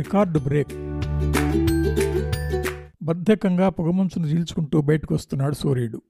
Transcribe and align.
Record 0.00 0.38
break. 0.38 0.72
బద్ధకంగా 3.02 3.68
పొగమంచును 3.68 4.26
చీల్చుకుంటూ 4.26 4.80
బయటకు 4.80 5.14
వస్తున్నాడు 5.14 5.54
సూర్యుడు. 5.54 6.02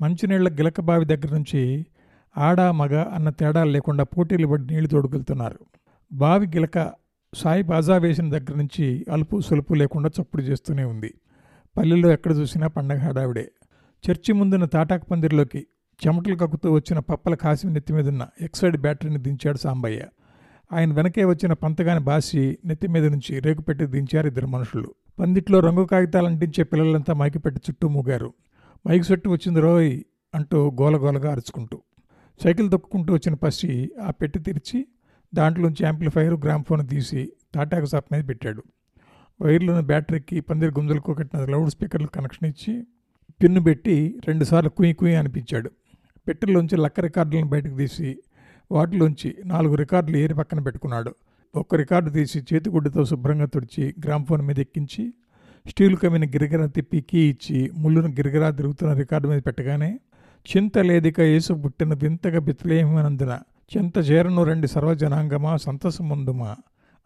మంచినీళ్ళ 0.00 0.52
గిలక 0.52 0.80
బావి 0.80 1.04
దగ్గర 1.04 1.34
నుంచి 1.34 1.86
ఆడ 2.38 2.60
మగ 2.60 3.02
అన్న 3.02 3.30
తేడా 3.30 3.64
లేకుండా 3.64 4.04
పోటీలు 4.04 4.46
పడి 4.46 4.66
నీళ్ళు 4.66 4.88
తోడుకెళ్తున్నారు. 4.88 5.58
బావి 6.12 6.46
గిలక 6.46 6.92
సాయి 7.34 7.62
బాజా 7.62 7.96
వేసిన 7.96 8.30
దగ్గర 8.30 8.56
నుంచి 8.56 9.06
అలుపు 9.12 9.40
సులుపు 9.40 9.74
లేకుండా 9.74 10.10
చప్పుడు 10.20 10.42
చేస్తూనే 10.42 10.84
ఉంది. 10.84 11.14
పల్లెల్లో 11.76 12.10
ఎక్కడ 12.10 12.32
చూసినా 12.32 12.66
పండగ 12.66 12.98
హడావిడే. 12.98 13.50
చర్చి 14.10 14.32
ముందున్న 14.32 14.64
తాటాకు 14.64 15.06
పందిరిలోకి 15.06 15.66
చెమటలు 16.06 16.36
కక్కుతూ 16.36 16.72
వచ్చిన 16.72 16.98
పప్పల 16.98 17.34
కాసిమి 17.34 17.72
నెత్తి 17.72 17.92
మీదున్న 17.92 18.26
ఎక్సైడ్ 18.40 18.76
బ్యాటరీని 18.76 19.18
దించాడు 19.18 19.56
సాంబయ్య. 19.56 20.02
ఆయన 20.72 20.92
వెనకే 20.92 21.24
వచ్చిన 21.24 21.52
పంతగాని 21.52 22.00
బాసి 22.00 22.58
నెత్తి 22.64 22.88
మీద 22.88 23.06
నుంచి 23.06 23.40
రేకు 23.40 23.62
పెట్టి 23.62 23.86
దించారు 23.86 24.26
ఇద్దరు 24.26 24.46
మనుషులు. 24.46 24.94
పందిట్లో 25.18 25.60
రంగు 25.60 25.84
కాగితాలు 25.84 26.26
అంటించే 26.26 26.64
పిల్లలంతా 26.64 27.14
మైకి 27.14 27.38
పెట్టి 27.38 27.60
చుట్టూ 27.70 27.88
మూగారు. 27.88 28.34
మైకి 28.88 29.12
చుట్టూ 29.12 29.30
వచ్చింది 29.30 29.60
రోయ్ 29.60 30.02
అంటూ 30.34 30.70
గోలగోలగా 30.80 31.30
అరుచుకుంటూ. 31.30 31.82
సైకిల్ 32.42 32.70
తొక్కుకుంటూ 32.70 33.14
వచ్చిన 33.14 33.34
పసి 33.34 33.90
ఆ 34.02 34.10
పెట్టి 34.10 34.38
తెరిచి 34.38 34.86
దాంట్లోంచి 35.34 35.84
యాంప్లిఫైర్ 35.84 36.34
గ్రామ్ఫోన్ 36.34 36.88
తీసి 36.88 37.32
తాటాకు 37.54 37.84
సాప్ 37.84 38.06
మీద 38.12 38.28
పెట్టాడు. 38.28 38.62
వైర్లను 39.42 39.86
బ్యాటరీకి 39.86 40.40
పందిరి 40.40 40.70
గుంజలకు 40.70 41.14
కట్టిన 41.14 41.44
లౌడ్ 41.44 41.70
స్పీకర్లు 41.70 42.06
కనెక్షన్ 42.06 42.48
ఇచ్చి 42.48 42.86
పిన్ను 43.42 43.62
పెట్టి 43.62 44.20
రెండుసార్లు 44.28 44.70
కుయి 44.70 44.92
కుయి 44.92 45.14
అనిపించాడు. 45.14 45.70
పెట్టెల్లోంచి 46.28 46.76
లక్క 46.76 47.00
రికార్డులను 47.00 47.46
బయటకు 47.46 47.76
తీసి 47.76 48.18
వాటిలోంచి 48.70 49.36
నాలుగు 49.44 49.74
రికార్డులు 49.74 50.16
ఏరి 50.16 50.34
పక్కన 50.34 50.60
పెట్టుకున్నాడు. 50.60 51.14
ఒక్క 51.54 51.74
రికార్డు 51.74 52.10
తీసి 52.10 52.38
చేతిగుడ్డతో 52.54 53.04
శుభ్రంగా 53.04 53.44
తుడిచి 53.44 53.94
గ్రామ్ఫోన్ 54.04 54.42
మీద 54.42 54.58
ఎక్కించి 54.58 55.14
స్టీల్ 55.68 55.96
కమ్మిన 55.96 56.24
గిరిగిరా 56.24 56.66
తిప్పి 56.66 57.00
కీ 57.00 57.30
ఇచ్చి 57.30 57.70
ముళ్ళును 57.74 58.08
గిరిగరా 58.08 58.50
తిరుగుతున్న 58.50 58.92
రికార్డు 58.92 59.28
మీద 59.28 59.42
పెట్టగానే 59.46 60.00
చింత 60.46 60.78
లేదిక 60.78 61.20
యేసు 61.20 61.52
పుట్టిన 61.52 61.94
వింతగా 61.94 62.38
బిత్తలేమనందున 62.38 63.38
చింత 63.76 63.98
చేరను 63.98 64.42
రెండు 64.42 64.66
సర్వజనాంగమా 64.66 65.56
సంతసముందుమా 65.56 66.56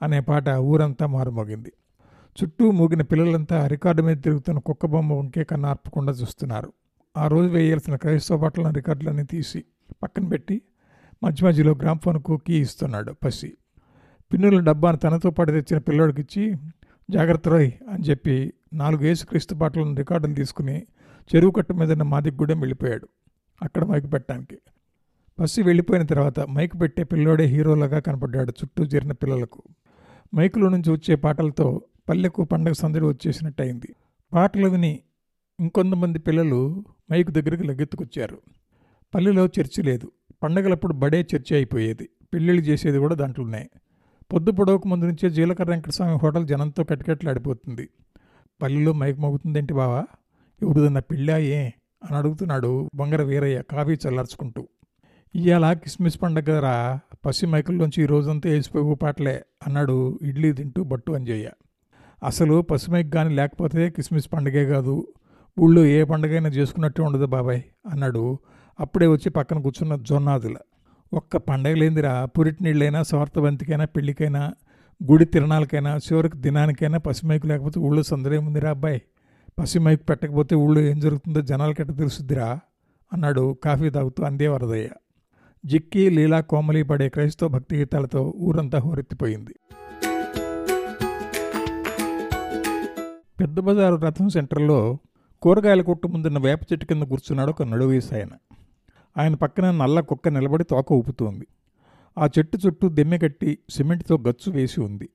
అనే 0.02 0.20
పాట 0.20 0.48
ఊరంతా 0.48 1.06
మారుమోగింది. 1.06 1.72
చుట్టూ 2.38 2.70
మూగిన 2.70 3.02
పిల్లలంతా 3.02 3.66
రికార్డు 3.66 4.02
మీద 4.02 4.16
తిరుగుతున్న 4.16 4.58
కుక్క 4.58 4.86
బొమ్మ 4.86 5.12
వంకే 5.12 5.44
కన్నా 5.44 5.68
ఆర్పకుండా 5.68 6.12
చూస్తున్నారు. 6.12 6.72
ఆ 7.16 7.26
రోజు 7.26 7.48
వేయాల్సిన 7.48 7.96
క్రైస్తవ 7.96 8.36
బట్టల 8.36 8.70
రికార్డులన్నీ 8.70 9.24
తీసి 9.24 9.64
పక్కన 10.02 10.28
పెట్టి 10.28 10.62
మధ్య 11.22 11.46
మధ్యలో 11.46 11.72
గ్రామ్ఫోన్కు 11.72 12.36
కీ 12.36 12.60
ఇస్తున్నాడు 12.60 13.12
పసి. 13.12 13.56
పిన్నుల 14.32 14.60
డబ్బాను 14.60 14.96
తనతో 14.96 15.30
పాటు 15.30 15.50
తెచ్చిన 15.50 15.78
పిల్లోడికి 15.78 16.20
ఇచ్చి 16.20 16.56
జాగ్రత్త 17.10 17.48
రోయ్ 17.48 17.72
అని 17.88 18.04
చెప్పి 18.04 18.52
నాలుగు 18.72 19.04
యేసుక్రీస్తు 19.04 19.54
పాటలను 19.54 19.94
రికార్డులు 19.94 20.34
తీసుకుని 20.34 20.86
చెరువు 21.30 21.50
కట్ట 21.50 21.72
మీద 21.72 21.90
ఉన్న 21.90 22.02
మాదిగూడెం 22.02 22.60
వెళ్ళిపోయాడు. 22.60 23.08
అక్కడ 23.62 23.84
మైకు 23.84 24.06
పెట్టడానికి. 24.06 24.58
పసి 25.40 25.62
వెళ్ళిపోయిన 25.62 26.06
తర్వాత 26.06 26.40
మైకు 26.40 26.78
పెట్టే 26.78 27.04
పిల్లోడే 27.04 27.44
హీరోలాగా 27.44 27.98
కనపడ్డాడు 27.98 28.50
చుట్టూ 28.50 28.84
చేరిన 28.84 29.12
పిల్లలకు. 29.12 29.62
మైకులో 30.34 30.68
నుంచి 30.68 30.92
వచ్చే 30.92 31.14
పాటలతో 31.14 31.82
పల్లెకు 32.08 32.44
పండగ 32.44 32.72
సందడి 32.72 33.04
వచ్చేసినట్టయింది. 33.04 33.94
పాటలు 34.32 34.68
విని 34.68 35.00
ఇంకొంతమంది 35.60 36.18
పిల్లలు 36.18 36.84
మైకు 37.12 37.30
దగ్గరికి 37.30 37.62
లగ్గెత్తుకొచ్చారు 37.62 38.38
పల్లెలో 39.14 39.46
చర్చి 39.46 39.82
లేదు. 39.82 40.12
పండగలప్పుడు 40.42 40.92
బడే 40.92 41.20
చర్చ 41.20 41.54
అయిపోయేది. 41.54 42.08
పెళ్ళిళ్ళు 42.34 42.62
చేసేది 42.62 42.98
కూడా 42.98 43.14
దాంట్లోనే. 43.14 43.70
పొద్దు 44.32 44.50
పొడవకు 44.50 44.88
ముందు 44.88 45.04
నుంచే 45.04 45.30
జీలకర్ర 45.30 45.70
వెంకటస్వామి 45.70 46.18
హోటల్ 46.22 46.46
జనంతో 46.46 46.84
కటికట్లాడిపోతుంది. 46.84 47.88
పల్లెలో 48.62 48.92
మైకమోగుతుందేంటి 48.92 49.74
బావా? 49.74 50.04
ఎవరిదన్న 50.62 50.98
పెళ్ళా 50.98 51.38
ఏ? 51.38 51.66
అని 52.00 52.16
అడుగుతున్నాడు 52.16 52.90
బొంగర 52.94 53.22
వీరయ్య 53.22 53.62
కాఫీ 53.62 53.92
చల్లార్చుకుంటూ. 53.92 54.68
ఇవాళ 55.34 55.72
కిస్మిస్ 55.72 56.22
పండగ 56.22 56.60
రా 56.60 57.00
పసి 57.26 57.46
మైకుల్లోంచి 57.46 58.02
ఈ 58.02 58.06
రోజంతా 58.06 58.50
వేసిపోయి 58.50 58.96
పాటలే 58.96 59.42
అన్నాడు 59.66 60.18
ఇడ్లీ 60.22 60.52
తింటూ 60.52 60.84
బట్టు 60.84 61.12
అంజయ్య. 61.12 61.50
అసలు 62.24 62.62
పసిమైక్ 62.62 63.14
కానీ 63.14 63.34
లేకపోతే 63.34 63.90
కిస్మిస్ 63.90 64.32
పండగే 64.32 64.66
కాదు. 64.66 65.06
ఊళ్ళో 65.58 65.84
ఏ 65.84 66.04
పండగైనా 66.04 66.48
చేసుకున్నట్టే 66.48 67.02
ఉండదు 67.02 67.26
బాబాయ్ 67.26 67.62
అన్నాడు 67.90 68.38
అప్పుడే 68.80 69.06
వచ్చి 69.06 69.30
పక్కన 69.30 69.58
కూర్చున్న 69.58 69.96
జొన్నాదుల. 69.96 70.56
ఒక్క 71.12 71.36
పండగ 71.36 71.74
లేనిదిరా. 71.74 72.24
పురిటి 72.24 72.64
నీళ్ళైనా 72.64 73.02
స్వార్థవంతికైనా 73.02 73.84
పెళ్ళికైనా 73.84 74.52
గుడి 75.10 75.24
తిరణాలకైనా 75.24 75.96
చివరికి 75.96 76.38
దినానికైనా 76.38 76.98
పసిమైకు 76.98 77.46
లేకపోతే 77.46 77.80
ఊళ్ళో 77.80 78.02
సందరేముందిరా 78.02 78.70
అబ్బాయి. 78.70 79.02
పసిమైకు 79.58 80.04
పెట్టకపోతే 80.04 80.54
ఊళ్ళో 80.54 80.80
ఏం 80.80 81.00
జరుగుతుందో 81.00 81.40
జనాలకట్ట 81.40 81.90
తెలుసుద్దిరా 81.90 82.60
అన్నాడు 83.12 83.56
కాఫీ 83.64 83.90
తాగుతూ 83.90 84.22
అందే 84.24 84.48
వరదయ్య 84.48 84.88
జిక్కి 85.66 86.10
లీలా 86.10 86.40
కోమలి 86.40 86.82
పడే 86.82 87.08
క్రైస్తవ 87.08 87.48
భక్తి 87.48 87.76
గీతాలతో 87.76 88.34
ఊరంతా 88.38 88.78
హోరెత్తిపోయింది. 88.78 89.54
పెద్ద 93.40 93.60
బజారు 93.60 93.96
రథం 93.96 94.28
సెంటర్లో 94.28 94.98
కూరగాయల 95.42 95.82
కొట్టు 95.82 96.08
ముందున్న 96.08 96.38
వేప 96.38 96.60
చెట్టు 96.72 96.86
కింద 96.86 97.02
కూర్చున్నాడు 97.02 97.50
ఒక 97.50 97.62
నడువీసాయన 97.62 98.28
ఆయన 99.16 99.34
పక్కన 99.34 99.70
నల్ల 99.70 100.00
కుక్క 100.00 100.28
నిలబడి 100.28 100.64
తోక 100.64 100.92
ఊపుతోంది. 100.92 101.46
ఆ 102.18 102.28
చెట్టు 102.38 102.58
చుట్టూ 102.66 102.88
దిమ్మె 102.88 103.18
కట్టి 103.18 103.58
సిమెంట్తో 103.70 104.18
గచ్చు 104.18 104.52
వేసి 104.52 104.80
ఉంది. 104.80 105.08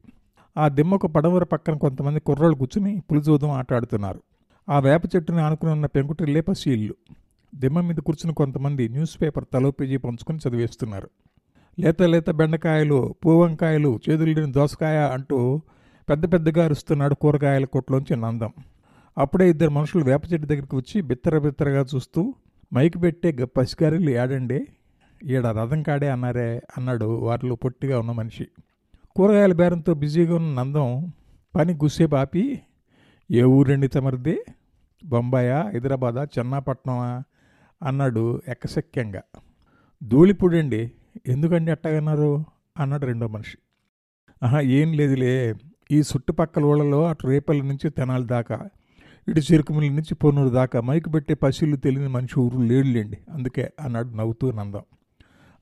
ఆ 0.57 0.67
దిమ్మకు 0.67 1.07
పడవర 1.07 1.43
పక్కన 1.43 1.73
కొంతమంది 1.77 2.19
కుర్రోళ్ళు 2.19 2.57
కూర్చుని 2.57 3.01
పులిజోదం 3.11 3.51
ఆటాడుతున్నారు. 3.51 4.21
ఆ 4.69 4.79
వేప 4.79 5.01
చెట్టుని 5.15 5.41
ఆనుకుని 5.41 5.71
ఉన్న 5.71 5.85
పెంకుటిల్లే 5.85 6.41
పసి 6.41 6.71
ఇల్లు. 6.71 6.95
దిమ్మ 7.55 7.81
మీద 7.81 7.95
కూర్చుని 7.95 8.33
కొంతమంది 8.33 8.89
న్యూస్ 8.89 9.21
పేపర్ 9.21 9.45
తలో 9.53 9.71
పేజీ 9.71 9.97
పంచుకొని 9.97 10.39
చదివేస్తున్నారు. 10.49 11.09
లేత 11.79 12.01
లేత 12.01 12.29
బెండకాయలు 12.29 13.15
పూవంకాయలు 13.25 13.99
చేదులేని 14.09 14.51
దోసకాయ 14.51 14.97
అంటూ 14.97 15.61
పెద్ద 16.09 16.33
పెద్దగా 16.33 16.65
అరుస్తున్నాడు 16.65 17.15
కూరగాయల 17.15 17.65
కొట్లోంచి 17.65 18.15
నందం. 18.15 18.49
అప్పుడే 19.17 19.49
ఇద్దరు 19.49 19.69
మనుషులు 19.69 20.03
వేప 20.03 20.21
చెట్టు 20.33 20.47
దగ్గరికి 20.47 20.75
వచ్చి 20.75 21.01
బిత్తర 21.01 21.37
బిత్తరగా 21.37 21.85
చూస్తూ 21.95 22.33
మైక్ 22.75 23.01
పెట్టే 23.01 23.31
గ- 23.31 23.45
ఏడండి? 24.09 24.67
ఈడ 25.23 25.45
రథం 25.45 25.83
కాడే 25.83 26.09
అన్నారే 26.09 26.61
అన్నాడు 26.77 27.05
వారిలో 27.05 27.55
పొట్టిగా 27.55 27.99
ఉన్న 27.99 28.11
మనిషి. 28.11 28.47
కూరగాయల 29.15 29.53
బేరంతో 29.53 29.93
బిజీగా 29.93 30.35
ఉన్న 30.35 30.61
నందం 30.61 31.13
పని 31.55 31.73
గుస్సేపు 31.73 32.15
ఆపి 32.15 32.61
ఏ 33.31 33.43
ఊరండి 33.43 33.87
తమరిది? 33.87 34.43
బొంబాయా 35.05 35.61
హైదరాబాదా 35.61 36.27
చెన్నాపట్నమా? 36.39 37.23
అన్నాడు 37.83 38.41
ఎక్కసెక్యంగా. 38.47 39.21
ధూళిపూడండి 40.03 40.91
ఎందుకండి 41.27 41.71
అట్టగన్నారు? 41.71 42.45
అన్నాడు 42.79 43.05
రెండో 43.05 43.27
మనిషి. 43.27 43.57
ఆహా 44.43 44.59
ఏం 44.59 44.93
లేదులే 44.93 45.53
ఈ 45.91 45.99
చుట్టుపక్కల 45.99 46.63
ఊళ్ళలో 46.63 47.05
అటు 47.05 47.27
రేపల్లి 47.27 47.67
నుంచి 47.67 47.89
తెనాలి 47.89 48.25
దాకా 48.25 48.69
ఇటు 49.27 49.39
చిరుకుమిల్లి 49.39 49.89
నుంచి 49.89 50.15
పొన్నూరు 50.15 50.49
దాకా 50.49 50.81
మైకు 50.81 51.09
పెట్టే 51.09 51.33
పసిళ్ళు 51.33 51.77
తెలియని 51.77 52.07
మనిషి 52.07 52.39
ఊరు 52.39 52.57
లేడులేండి. 52.57 53.17
అందుకే 53.33 53.71
అన్నాడు 53.79 54.07
నవ్వుతూ 54.07 54.51
నందం. 54.51 54.81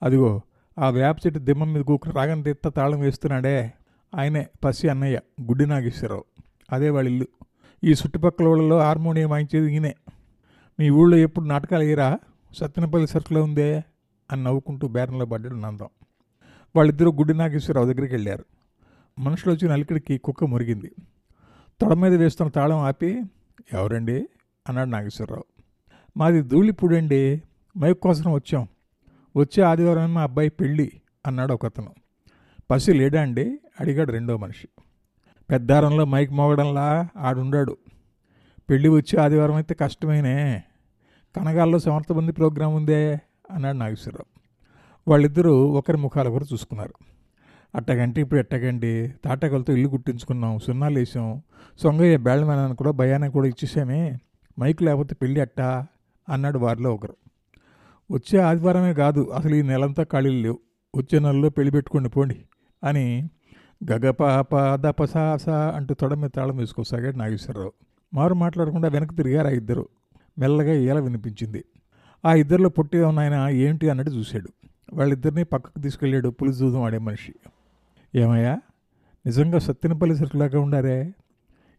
అదిగో 0.03 0.41
ఆ 0.79 0.90
వేప 0.90 1.16
చెట్టు 1.25 1.40
దిమ్మం 1.40 1.73
మీద 1.73 1.81
కూకుని 1.81 2.13
రాగం 2.13 2.41
తెత్త 2.41 2.68
తాళం 2.68 3.00
వేస్తున్నాడే 3.00 3.73
ఆయనే 4.16 4.47
పసి 4.63 4.90
అన్నయ్య 4.90 5.19
గుడ్డి 5.41 5.66
నాగేశ్వరరావు. 5.66 6.23
అదే 6.72 6.90
వాళ్ళ 6.90 7.09
ఇల్లు. 7.09 7.28
ఈ 7.84 7.91
చుట్టుపక్కల 7.91 8.46
ఊళ్ళలో 8.46 8.79
హార్మోనియం 8.79 9.29
వాయించేది 9.29 9.73
ఈయనే. 9.73 9.96
మీ 10.79 10.90
ఊళ్ళో 10.90 11.18
ఎప్పుడు 11.18 11.46
నాటకాలు 11.46 11.84
వేయరా? 11.84 12.19
సత్యనపల్లి 12.57 13.07
సర్కిల్లో 13.07 13.44
ఉందే? 13.44 13.84
అని 14.31 14.44
నవ్వుకుంటూ 14.44 14.88
బేరంలో 14.88 15.25
పడ్డాడు 15.25 15.56
నందం. 15.56 15.88
వాళ్ళిద్దరూ 16.75 17.11
గుడ్డి 17.11 17.34
నాగేశ్వరరావు 17.34 17.93
దగ్గరికి 17.93 18.16
వెళ్ళారు. 18.16 18.46
మనుషులు 19.20 19.53
వచ్చిన 19.53 19.72
అలికిడికి 19.72 20.17
కుక్క 20.17 20.43
మురిగింది. 20.43 20.91
తొడ 21.82 21.93
మీద 21.93 22.14
వేస్తున్న 22.14 22.52
తాళం 22.52 22.78
ఆపి 22.78 23.22
ఎవరండి? 23.74 24.30
అన్నాడు 24.70 24.90
నాగేశ్వరరావు. 24.90 25.44
మాది 26.18 26.42
ధూళిపూడండి 26.42 27.42
మైక్ 27.78 28.00
కోసం 28.00 28.34
వచ్చాం. 28.34 28.68
వచ్చే 29.38 29.64
ఆదివారం 29.64 30.14
మా 30.14 30.24
అబ్బాయి 30.24 30.50
పెళ్ళి 30.50 31.02
అన్నాడు 31.28 31.54
ఒకతను. 31.54 31.94
పసి 32.72 32.94
లేడా 32.94 33.22
అండి? 33.22 33.60
అడిగాడు 33.80 34.12
రెండో 34.12 34.38
మనిషి. 34.38 34.68
పెద్దారంలో 35.50 36.06
మైక్ 36.06 36.32
మోగడంలా 36.32 37.10
ఆడుండాడు. 37.18 37.78
పెళ్ళి 38.70 38.90
వచ్చే 38.90 39.20
ఆదివారం 39.20 39.56
అయితే 39.56 39.74
కష్టమేనే. 39.74 40.64
కనగాల్లో 41.36 41.80
సమర్థబంది 41.80 42.32
ప్రోగ్రాం 42.32 42.76
ఉందే 42.76 43.14
అన్నాడు 43.52 43.78
నాగేశ్వరరావు. 43.78 44.40
వాళ్ళిద్దరూ 45.08 45.68
ఒకరి 45.68 45.98
ముఖాలు 45.98 46.30
ఒకరు 46.30 46.44
చూసుకున్నారు. 46.54 46.94
అట్టగంటే 47.75 48.22
ఇప్పుడు 48.22 48.40
ఎట్టగండి 48.40 49.14
తాటకలతో 49.25 49.73
ఇల్లు 49.73 49.90
కుట్టించుకున్నాం 49.90 50.59
సున్నాలు 50.59 50.99
వేసాం. 50.99 51.41
సొంగయ్య 51.79 52.17
బేళ్ళమేనాన్ని 52.17 52.75
కూడా 52.75 52.91
భయానికి 52.91 53.34
కూడా 53.34 53.47
ఇచ్చేసామే. 53.47 54.17
మైక్ 54.59 54.84
లేకపోతే 54.84 55.16
పెళ్ళి 55.16 55.41
అట్టా? 55.41 55.87
అన్నాడు 56.29 56.59
వారిలో 56.59 56.93
ఒకరు. 56.93 57.16
వచ్చే 58.11 58.40
ఆదివారమే 58.40 58.93
కాదు 58.93 59.31
అసలు 59.35 59.55
ఈ 59.55 59.61
నెలంతా 59.61 60.03
ఖాళీలు 60.03 60.41
లేవు. 60.41 60.59
వచ్చే 60.96 61.20
నెలలో 61.20 61.49
పెళ్ళి 61.49 61.72
పెట్టుకోండి 61.72 62.09
పోండి 62.09 62.37
అని 62.84 63.29
గగపాప 63.91 64.76
దపసాస 64.76 65.49
అంటూ 65.49 65.93
తొడ 65.93 66.14
మీద 66.14 66.29
తాళం 66.35 66.58
వేసుకోసాగాడు 66.58 67.17
నాగేశ్వరరావు. 67.17 67.72
మారు 68.14 68.34
మాట్లాడకుండా 68.34 68.90
వెనక్కి 68.90 69.16
తిరిగారు 69.16 69.47
ఆ 69.47 69.52
ఇద్దరు. 69.52 69.87
మెల్లగా 70.40 70.73
ఈల 70.73 70.99
వినిపించింది. 70.99 71.66
ఆ 72.26 72.34
ఇద్దరిలో 72.34 72.69
పుట్టిగా 72.69 73.08
ఉన్న 73.08 73.19
ఆయన 73.19 73.47
ఏంటి 73.52 73.90
అన్నట్టు 73.90 74.11
చూశాడు. 74.11 74.49
వాళ్ళిద్దరిని 74.93 75.43
పక్కకు 75.43 75.79
తీసుకెళ్ళాడు 75.79 76.29
పులిసి 76.29 76.59
దూదం 76.59 76.84
ఆడే 76.84 76.97
మనిషి. 76.97 77.34
ఏమయ్యా? 78.16 78.60
నిజంగా 79.26 79.60
సత్తినపల్లి 79.60 80.16
సరుకులాగా 80.16 80.60
ఉండారే? 80.60 81.14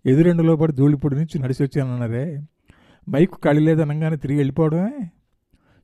ఎదురెండులో 0.07 0.57
పడి 0.57 0.73
ధూళిపొడి 0.73 1.15
నుంచి 1.15 1.39
నడిచి 1.39 1.65
వచ్చానన్నారే? 1.65 2.43
మైకు 3.11 3.39
ఖాళీ 3.45 3.61
లేదనగానే 3.61 4.17
తిరిగి 4.17 4.39
వెళ్ళిపోవడమే? 4.39 5.11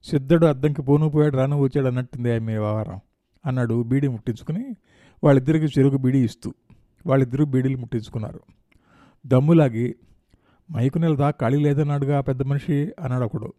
సిద్ధుడు 0.04 0.46
అద్దంకి 0.46 0.82
పోను 0.82 1.08
పోయాడు 1.08 1.36
రాను 1.36 1.58
వచ్చాడు 1.58 1.86
అన్నట్టుంది 1.86 2.34
ఆమె 2.34 2.52
వ్యవహారం 2.52 3.00
అన్నాడు 3.46 3.82
బీడీ 3.82 4.08
ముట్టించుకుని. 4.08 4.76
వాళ్ళిద్దరికి 5.24 5.66
చెరుకు 5.66 5.96
బీడీ 5.96 6.24
ఇస్తూ 6.24 6.54
వాళ్ళిద్దరూ 7.06 7.44
బీడీలు 7.44 7.78
ముట్టించుకున్నారు. 7.78 8.40
దమ్ములాగి 9.26 9.94
మైకు 10.72 10.98
నెలదా 10.98 11.30
ఖాళీ 11.30 11.58
లేదన్నాడుగా 11.58 12.20
పెద్ద 12.20 12.42
మనిషి 12.42 12.92
అన్నాడు 13.00 13.24
ఒకడు. 13.24 13.52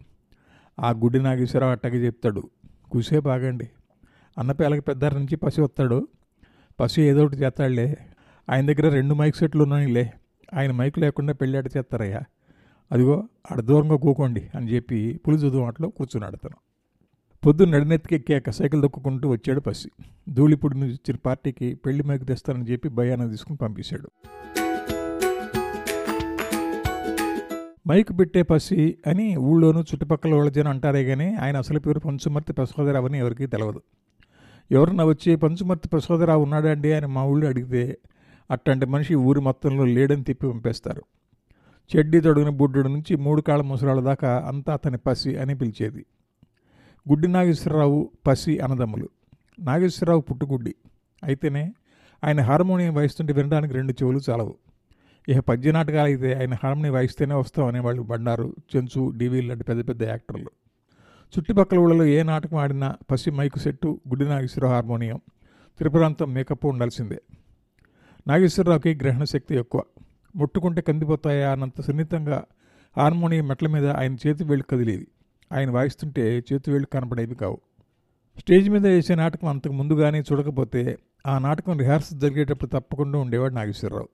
ఆ 0.80 0.92
గుడ్డి 0.92 1.20
నాగేశ్వరరావు 1.20 1.72
అట్టగే 1.72 2.06
చెప్తాడు 2.06 2.50
కూసేపు 2.92 3.30
ఆగండి. 3.30 3.70
అన్నపేలకి 4.38 4.82
పెద్దారి 4.82 5.16
నుంచి 5.16 5.36
పసి 5.36 5.62
వస్తాడు. 5.62 6.08
పసి 6.80 7.02
ఏదో 7.02 7.26
ఒకటి 7.26 7.38
చేస్తాడులే. 7.38 7.98
ఆయన 8.50 8.66
దగ్గర 8.66 8.90
రెండు 8.90 9.14
మైక్ 9.14 9.36
సెట్లు 9.36 9.64
ఉన్నాయిలే. 9.64 10.14
ఆయన 10.54 10.72
మైక్ 10.72 11.00
లేకుండా 11.00 11.34
పెళ్ళాట 11.34 11.66
చేస్తారయ్యా. 11.78 12.22
అదిగో 12.92 13.24
ఆడ 13.52 13.60
దూరంగా 13.62 13.96
కూకోండి 13.96 14.50
అని 14.56 14.70
చెప్పి 14.70 15.22
పులిజుదు 15.28 15.62
మాటలో 15.62 15.90
కూర్చున్నాడు 15.90 16.36
అతను. 16.36 16.56
పొద్దున్న 17.46 17.78
నడినెత్తికెక్కాక 17.78 18.50
సైకిల్ 18.50 18.82
దొక్కుకుంటూ 18.82 19.30
వచ్చాడు 19.30 19.60
పసి. 19.60 19.90
ధూళిపూడి 20.30 20.80
నుంచి 20.80 20.94
వచ్చిన 20.94 21.18
పార్టీకి 21.26 21.76
పెళ్ళి 21.76 22.04
మైకు 22.04 22.24
తెస్తానని 22.24 22.72
చెప్పి 22.72 22.90
భయాన 22.90 23.30
తీసుకుని 23.30 23.58
పంపించాడు 23.58 24.10
మైక్ 27.88 28.20
పెట్టే 28.20 28.42
పసి 28.42 28.98
అని 29.08 29.38
ఊళ్ళోనూ 29.38 29.82
చుట్టుపక్కల 29.82 30.34
వాళ్ళ 30.34 30.50
జనం 30.50 30.68
అంటారే 30.68 31.06
కానీ 31.06 31.36
ఆయన 31.36 31.58
అసలు 31.58 31.80
పేరు 31.80 32.00
పంచుమర్తి 32.00 32.54
ప్రసోదరావు 32.54 33.06
అని 33.06 33.18
ఎవరికీ 33.18 33.46
తెలియదు 33.46 33.82
ఎవరన్నా 34.72 35.04
వచ్చి 35.04 35.36
పంచుమర్తి 35.36 35.90
ప్రసోదరావు 35.90 36.44
ఉన్నాడండి 36.44 36.94
అని 36.94 37.08
మా 37.08 37.24
ఊళ్ళో 37.24 37.48
అడిగితే 37.48 37.98
అట్లాంటి 38.52 38.86
మనిషి 38.86 39.16
ఊరి 39.16 39.40
మొత్తంలో 39.40 39.86
లేడని 39.86 40.24
తిప్పి 40.24 40.48
పంపేస్తారు. 40.48 41.04
చెడ్డి 41.96 42.22
తొడుగున 42.22 42.50
బుడ్డుడు 42.50 42.88
నుంచి 42.88 43.16
మూడు 43.16 43.42
కాళ్ళ 43.42 43.64
ముసరాల 43.64 44.00
దాకా 44.00 44.46
అంతా 44.48 44.74
అతని 44.74 44.98
పసి 44.98 45.38
అని 45.38 45.58
పిలిచేది. 45.58 46.06
గుడ్డి 47.10 47.28
నాగేశ్వరరావు 47.28 48.12
పసి 48.28 48.60
అన్నదమ్ములు. 48.60 49.10
నాగేశ్వరరావు 49.60 50.22
పుట్టుగుడ్డి. 50.22 50.76
అయితేనే 51.24 51.74
ఆయన 52.24 52.42
హార్మోనియం 52.42 52.94
వాయిస్తుంటే 52.94 53.34
వినడానికి 53.34 53.74
రెండు 53.74 53.92
చెవులు 53.92 54.20
చాలవు. 54.30 54.56
ఇక 55.30 55.40
పద్య 55.40 55.72
నాటకాలు 55.72 56.06
అయితే 56.06 56.34
ఆయన 56.34 56.54
హార్మోనియం 56.54 56.94
వాయిస్తేనే 56.94 57.36
వస్తాం 57.36 57.66
అనేవాళ్ళు 57.66 58.02
బండారు 58.02 58.56
చెంచు 58.76 59.14
డివి 59.18 59.42
లాంటి 59.42 59.64
పెద్ద 59.64 59.90
పెద్ద 59.90 60.04
యాక్టర్లు. 60.04 60.50
చుట్టుపక్కల 61.40 61.78
ఊళ్ళలో 61.78 62.06
ఏ 62.06 62.24
నాటకం 62.24 62.58
ఆడినా 62.58 62.96
పసి 63.12 63.32
మైకు 63.32 63.60
సెట్టు 63.60 64.02
గుడ్డి 64.10 64.26
నాగేశ్వరరావు 64.26 64.74
హార్మోనియం. 64.74 65.22
త్రిపురాంతం 65.78 66.34
మేకప్ 66.34 66.66
ఉండాల్సిందే. 66.66 67.22
నాగేశ్వరరావుకి 68.28 68.96
గ్రహణ 68.96 69.24
శక్తి 69.24 69.56
ఎక్కువ. 69.56 69.84
ముట్టుకుంటే 70.36 70.82
కందిపోతాయా 70.82 71.52
అన్నంత 71.52 71.82
సున్నితంగా 71.82 72.44
హార్మోనియం 72.98 73.48
మెట్ల 73.48 73.68
మీద 73.68 73.88
ఆయన 73.88 74.16
చేతి 74.28 74.44
వేళ్ళు 74.44 74.64
కదిలేవి 74.64 75.08
ఆయన 75.54 75.72
వాయిస్తుంటే 75.72 76.44
చేతి 76.54 76.72
వేళ్ళు 76.72 76.88
కనపడేవి 76.94 77.36
కావు. 77.36 77.62
స్టేజ్ 78.40 78.70
మీద 78.70 78.88
వేసే 78.88 79.16
నాటకం 79.16 79.48
అంతకు 79.48 79.74
ముందుగానే 79.74 80.22
చూడకపోతే 80.22 80.98
ఆ 81.28 81.40
నాటకం 81.40 81.78
రిహార్సల్ 81.78 82.20
జరిగేటప్పుడు 82.20 82.70
తప్పకుండా 82.70 83.20
ఉండేవాడు 83.20 83.54
నాగేశ్వరరావు. 83.54 84.10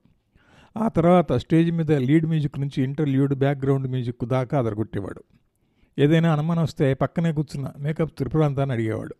ఆ 0.78 0.88
తర్వాత 0.88 1.34
స్టేజ్ 1.34 1.72
మీద 1.72 1.92
లీడ్ 1.92 2.26
మ్యూజిక్ 2.26 2.60
నుంచి 2.60 2.84
ఇంటర్లీడ్ 2.84 3.34
బ్యాక్గ్రౌండ్ 3.34 3.88
మ్యూజిక్ 3.88 4.26
దాకా 4.26 4.60
అదరగొట్టేవాడు. 4.60 5.24
ఏదైనా 6.00 6.34
అనుమానం 6.34 6.64
వస్తే 6.64 6.94
పక్కనే 6.94 7.32
కూర్చున్న 7.32 7.72
మేకప్ 7.80 8.18
త్రిపురాంతాన్ని 8.18 8.76
అడిగేవాడు. 8.76 9.16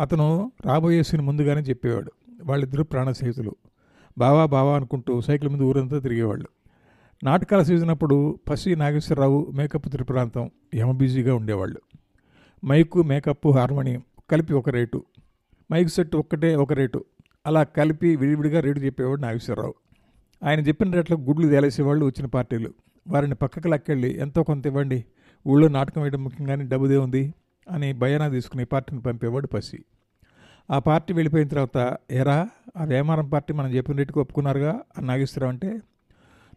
అతను 0.00 0.52
రాబోయే 0.66 1.02
సీన్ 1.02 1.22
ముందుగానే 1.22 1.60
చెప్పేవాడు. 1.60 2.12
వాళ్ళిద్దరూ 2.44 2.84
ప్రాణ 2.84 3.10
స్నేహితులు. 3.10 3.56
బావా 4.18 4.46
బావా 4.46 4.76
అనుకుంటూ 4.76 5.20
సైకిల్ 5.20 5.50
మీద 5.50 5.62
ఊరంతా 5.62 5.98
తిరిగేవాళ్ళు. 5.98 6.48
నాటకాల 7.24 7.62
సీజన్ 7.62 7.90
అప్పుడు 7.90 8.38
పసి 8.50 8.76
నాగేశ్వరరావు 8.76 9.50
మేకప్ 9.54 9.88
త్రిపురాంతం 9.88 10.50
యమ 10.74 10.90
బిజీగా 10.90 11.34
ఉండేవాళ్ళు. 11.34 11.80
మైకు 12.66 13.02
మేకప్ 13.02 13.46
హార్మోనియం 13.46 14.02
కలిపి 14.30 14.54
ఒక 14.54 14.68
రేటు. 14.68 15.04
మైక్ 15.72 15.88
సెట్ 15.88 16.16
ఒక్కటే 16.16 16.56
ఒక 16.56 16.72
రేటు. 16.72 17.04
అలా 17.46 17.62
కలిపి 17.62 18.16
విడివిడిగా 18.16 18.60
రేటు 18.60 18.78
చెప్పేవాడు 18.78 19.20
నాగేశ్వరరావు. 19.20 19.74
ఆయన 20.44 20.60
చెప్పిన 20.60 20.90
రేట్లకు 20.90 21.20
గుడ్లు 21.20 21.48
తేలేసేవాళ్ళు 21.48 22.06
వచ్చిన 22.06 22.26
పార్టీలు. 22.26 22.70
వారిని 23.08 23.34
పక్కకు 23.34 23.68
లక్కెళ్ళి 23.68 24.18
ఎంతో 24.18 24.42
కొంత 24.42 24.66
ఇవ్వండి. 24.66 25.04
ఊళ్ళో 25.46 25.68
నాటకం 25.68 26.02
వేయడం 26.02 26.24
ముఖ్యంగానే 26.24 26.64
డబ్బుదే 26.64 26.96
ఉంది 26.96 27.34
అని 27.70 27.92
భయానా 27.92 28.28
తీసుకుని 28.28 28.64
పార్టీని 28.64 29.02
పంపేవాడు 29.02 29.46
పసి. 29.46 29.84
ఆ 30.70 30.78
పార్టీ 30.78 31.14
వెళ్ళిపోయిన 31.14 31.48
తర్వాత 31.48 31.96
ఎరా 32.10 32.48
ఆ 32.76 32.84
వేమారం 32.84 33.28
పార్టీ 33.28 33.52
మనం 33.52 33.68
చెప్పిన 33.68 33.96
రేటుకి 33.96 34.18
ఒప్పుకున్నారుగా? 34.18 34.80
అని 34.98 35.06
నాగేశ్వరరావు 35.06 35.52
అంటే 35.52 35.68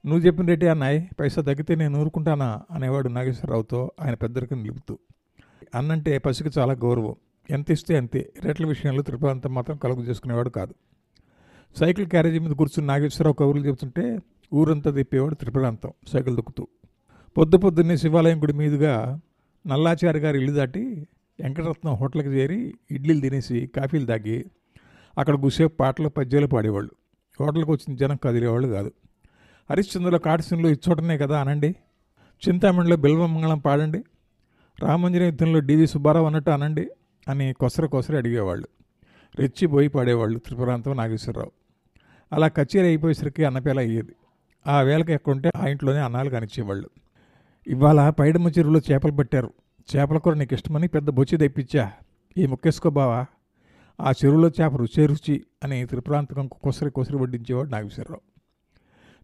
నువ్వు 0.06 0.20
చెప్పిన 0.20 0.46
రేటే 0.46 0.68
అన్నాయి 0.70 1.10
పైసా 1.20 1.42
తగ్గితే 1.42 1.76
నేను 1.76 2.02
ఊరుకుంటానా? 2.02 2.62
అనేవాడు 2.72 3.10
నాగేశ్వరరావుతో 3.10 3.92
ఆయన 4.02 4.14
పెద్దరికి 4.14 4.56
నిలుపుతూ 4.56 5.00
అన్నంటే 5.76 6.18
పసికి 6.18 6.60
చాలా 6.60 6.74
గౌరవం. 6.74 7.16
ఎంత 7.50 7.72
ఇస్తే 7.72 7.98
అంతే. 7.98 8.34
రేట్ల 8.44 8.68
విషయంలో 8.68 9.02
త్రిపురాంతం 9.02 9.54
మాత్రం 9.54 9.78
కలుగు 9.78 10.02
చేసుకునేవాడు 10.02 10.50
కాదు. 10.50 10.74
సైకిల్ 11.80 12.08
క్యారేజీ 12.08 12.40
మీద 12.40 12.52
కూర్చుని 12.52 12.88
నాగేశ్వరరావు 12.88 13.34
కబుర్లు 13.34 13.68
చెబుతుంటే 13.68 14.20
ఊరంతా 14.54 14.92
తిప్పేవాడు 14.92 15.36
త్రిపురాంతం 15.36 15.92
సైకిల్ 16.08 16.36
దొక్కుతూ 16.36 16.68
పొద్దు 17.38 17.58
పొద్దున్నే 17.58 17.98
శివాలయం 17.98 18.42
గుడి 18.42 18.54
మీదుగా 18.54 19.20
నల్లాచారి 19.68 20.20
గారి 20.20 20.38
ఇల్లు 20.38 20.52
దాటి 20.52 21.08
వెంకటరత్నం 21.40 21.94
హోటల్కి 21.94 22.28
చేరి 22.28 22.74
ఇడ్లీలు 22.92 23.20
తినేసి 23.20 23.68
కాఫీలు 23.68 24.06
తాగి 24.06 24.46
అక్కడ 25.18 25.36
గుసేపు 25.36 25.76
పాటలు 25.76 26.10
పద్యాలు 26.10 26.48
పాడేవాళ్ళు. 26.48 26.92
హోటల్కి 27.42 27.72
వచ్చిన 27.72 27.96
జనం 27.96 28.16
కదిలేవాళ్ళు 28.16 28.68
కాదు. 28.68 28.92
హరిశ్చంద్రలో 29.72 30.20
కాటసింలో 30.20 30.70
ఇచ్చోటనే 30.70 31.18
కదా 31.18 31.42
అనండి. 31.42 31.76
చింతామణిలో 32.50 32.96
బిల్వమంగళం 32.96 33.60
పాడండి. 33.60 34.04
రామంజన 34.84 35.24
యుద్ధంలో 35.24 35.60
డివి 35.60 35.88
సుబ్బారావు 35.88 36.26
అన్నట్టు 36.26 36.50
అనండి 36.50 36.90
అని 37.28 37.54
కొసర 37.54 37.86
కొసర 37.86 38.18
అడిగేవాళ్ళు. 38.18 38.68
రెచ్చిపోయి 39.40 39.88
పాడేవాళ్ళు 39.88 40.40
త్రిపురాంతం 40.40 40.96
నాగేశ్వరరావు. 40.96 41.52
అలా 42.34 42.48
కచేరీ 42.48 42.88
అయిపోయేసరికి 42.88 43.46
అన్నపేల 43.46 43.80
అయ్యేది. 43.80 44.16
ఆ 44.68 44.82
వేళకి 44.82 45.14
ఎక్కడుంటే 45.14 45.52
ఆ 45.56 45.68
ఇంట్లోనే 45.68 46.00
అన్నాలు 46.00 46.30
కానిచ్చేవాళ్ళు. 46.30 46.90
ఇవాళ 47.68 48.10
పైడమ్మ 48.10 48.48
చెరువులో 48.48 48.82
చేపలు 48.92 49.12
పట్టారు. 49.12 49.54
చేపల 49.96 50.18
కూర 50.18 50.34
నీకు 50.34 50.54
ఇష్టమని 50.54 50.88
పెద్ద 50.88 51.10
బొచ్చి 51.10 51.38
తెప్పించా. 51.38 51.92
ఈ 52.38 52.46
ముక్కేసుకో 52.46 52.90
బావా? 52.90 53.26
ఆ 54.02 54.12
చెరువులో 54.12 54.48
చేప 54.48 54.76
రుచే 54.76 55.06
రుచి 55.06 55.44
అని 55.64 55.86
త్రిపురాంతకం 55.86 56.48
కొసరి 56.48 56.92
కొసరి 56.92 57.18
వడ్డించేవాడు 57.18 57.70
నాగేశ్వరరావు. 57.70 58.22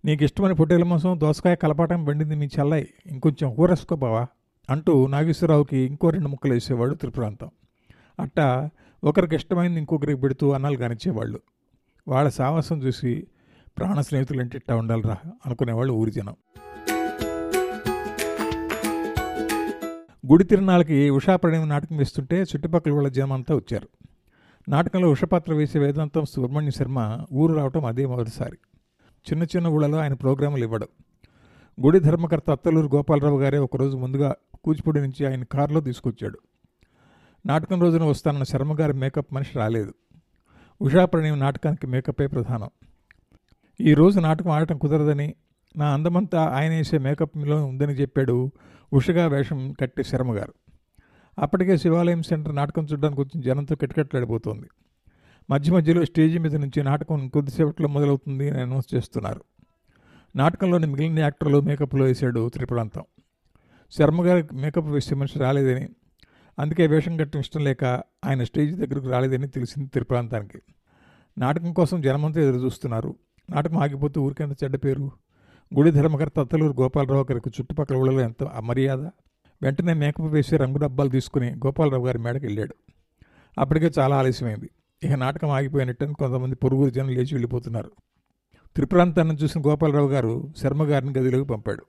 నీకు 0.05 0.23
ఇష్టమైన 0.23 0.53
పొట్టేల 0.53 0.83
మాంసం 0.83 1.19
దోసకాయ 1.19 1.55
కలపాటం 1.55 2.05
వండింది 2.05 2.35
మీ 2.35 2.45
చల్లయ్య 2.45 2.85
ఇంకొంచెం 3.05 3.53
కూరేసుకో 3.53 3.95
బావా 3.95 4.27
అంటూ 4.69 5.07
నాగేశ్వరరావుకి 5.07 5.77
ఇంకో 5.77 6.09
రెండు 6.09 6.27
ముక్కలు 6.27 6.53
వేసేవాడు 6.53 6.95
త్రిపురాంతం. 6.95 7.49
అట్టా 8.19 8.69
ఒకరికి 9.03 9.35
ఇష్టమైంది 9.35 9.79
ఇంకొకరికి 9.79 10.21
పెడుతూ 10.21 10.51
అన్నాలు 10.51 10.77
కానిచ్చేవాళ్ళు 10.77 11.39
వాళ్ళ 12.07 12.29
సావాసం 12.29 12.83
చూసి 12.83 13.27
ప్రాణ 13.77 14.01
స్నేహితులు 14.01 14.41
అంటే 14.41 14.57
ఇట్టా 14.57 14.75
ఉండాలిరా 14.75 15.17
అనుకునేవాళ్ళు 15.45 15.93
ఊరి 15.93 16.11
జనం. 16.11 16.35
గుడి 20.31 20.43
తిరునాళ్ళకి 20.43 21.09
ఉషా 21.09 21.35
ప్రణయం 21.35 21.69
నాటకం 21.69 21.97
వేస్తుంటే 21.97 22.41
చుట్టుపక్కల 22.41 22.91
వాళ్ళ 22.91 23.07
జనమంతా 23.07 23.55
వచ్చారు. 23.55 23.89
నాటకంలో 24.69 25.09
ఉషపాత్ర 25.09 25.53
వేసే 25.53 25.79
వేదాంతం 25.79 26.25
సుబ్రహ్మణ్య 26.25 26.71
శర్మ 26.71 27.25
ఊరు 27.33 27.53
రావటం 27.53 27.85
అదే 27.85 28.05
మొదటిసారి. 28.05 28.57
చిన్న 29.31 29.43
చిన్న 29.43 29.67
ఊళ్ళలో 29.67 29.97
ఆయన 29.97 30.13
ప్రోగ్రాములు 30.13 30.63
ఇవ్వడం. 30.63 30.87
గుడి 31.85 31.99
ధర్మకర్త 31.99 32.51
అత్తలూరు 32.51 32.95
గోపాలరావు 32.95 33.41
గారే 33.41 33.57
ఒకరోజు 33.57 33.97
ముందుగా 33.97 34.35
కూచిపూడి 34.63 35.01
నుంచి 35.01 35.25
ఆయన 35.25 35.43
కారులో 35.43 35.79
తీసుకొచ్చాడు. 35.79 36.39
నాటకం 37.45 37.81
రోజున 37.81 38.03
వస్తానన్న 38.03 38.43
శర్మ 38.43 38.79
గారి 38.79 38.93
మేకప్ 38.93 39.33
మనిషి 39.33 39.57
రాలేదు. 39.57 39.93
ఉషా 40.81 41.05
ప్రణయం 41.05 41.39
నాటకానికి 41.39 41.87
మేకపే 41.87 42.27
ప్రధానం. 42.27 42.69
ఈ 43.81 43.93
రోజు 43.93 44.19
నాటకం 44.19 44.49
ఆడటం 44.49 44.77
కుదరదని 44.77 45.35
నా 45.77 45.93
అందమంతా 45.93 46.43
ఆయన 46.43 46.71
వేసే 46.71 46.97
మేకప్లో 46.97 47.65
ఉందని 47.65 47.93
చెప్పాడు 47.93 48.51
ఉషగా 48.93 49.27
వేషం 49.27 49.73
కట్టే 49.81 50.03
శర్మ 50.03 50.33
గారు. 50.37 50.53
అప్పటికే 51.39 51.77
శివాలయం 51.77 52.23
సెంటర్ 52.23 52.55
నాటకం 52.55 52.83
చూడడానికి 52.83 53.21
వచ్చిన 53.21 53.41
జనంతో 53.41 53.75
కిటకిటలాడిపోతోంది. 53.75 54.67
మధ్య 55.49 55.71
మధ్యలో 55.71 56.05
స్టేజి 56.05 56.37
మీద 56.37 56.55
నుంచి 56.55 56.83
నాటకం 56.83 57.27
కొద్దిసేపట్లో 57.27 57.87
మొదలవుతుంది 57.87 58.49
అని 58.49 58.61
అనౌన్స్ 58.61 58.95
చేస్తున్నారు. 58.95 59.43
నాటకంలోని 60.35 60.87
మిగిలిన 60.87 61.19
యాక్టర్లు 61.19 61.61
మేకప్లో 61.61 62.05
వేశాడు 62.05 62.49
త్రిపురాంతం. 62.49 63.03
శర్మ 63.91 64.25
గారి 64.25 64.47
మేకప్ 64.53 64.87
వేసే 64.87 65.15
మనిషి 65.15 65.39
రాలేదని 65.39 65.89
అందుకే 66.59 66.87
వేషం 66.87 67.17
కట్టడం 67.17 67.39
ఇష్టం 67.39 67.63
లేక 67.63 67.83
ఆయన 68.25 68.43
స్టేజ్ 68.43 68.75
దగ్గరకు 68.75 69.09
రాలేదని 69.09 69.47
తెలిసింది 69.47 69.89
త్రిపురాంతానికి. 69.89 70.61
నాటకం 71.37 71.73
కోసం 71.73 72.01
జనమంతా 72.01 72.41
ఎదురు 72.41 72.65
చూస్తున్నారు 72.65 73.15
నాటకం 73.49 73.77
ఆగిపోతే 73.77 74.19
ఊరికెంత 74.19 74.63
చెడ్డ 74.63 74.75
పేరు? 74.75 75.11
గుడి 75.75 75.91
ధర్మకర్త 75.91 76.39
అత్తలూరు 76.39 76.81
గోపాలరావు 76.81 77.27
గారికి 77.31 77.49
చుట్టుపక్కల 77.49 77.95
ఊళ్ళలో 77.95 78.19
ఎంత 78.19 78.43
అమర్యాద? 78.43 78.99
వెంటనే 79.61 79.93
మేకప్ 79.93 80.21
వేసి 80.21 80.57
రంగు 80.57 80.77
డబ్బాలు 80.77 81.09
తీసుకుని 81.09 81.51
గోపాలరావు 81.51 82.05
గారి 82.05 82.17
మేడకి 82.17 82.45
వెళ్ళాడు. 82.45 82.75
అప్పటికే 83.59 83.91
చాలా 83.99 84.15
ఆలస్యమైంది. 84.15 84.69
ఇక 85.03 85.11
నాటకం 85.11 85.49
ఆగిపోయినట్టని 85.49 86.13
కొంతమంది 86.13 86.55
పొరుగురు 86.55 86.89
జనం 86.89 87.09
లేచి 87.09 87.29
వెళ్ళిపోతున్నారు. 87.31 87.91
త్రిప్రాంతాన్ని 88.75 89.35
చూసిన 89.35 89.61
గోపాలరావు 89.67 90.09
గారు 90.09 90.53
శర్మ 90.57 90.83
గారిని 90.83 91.19
గదిలోకి 91.19 91.45
పంపాడు. 91.45 91.85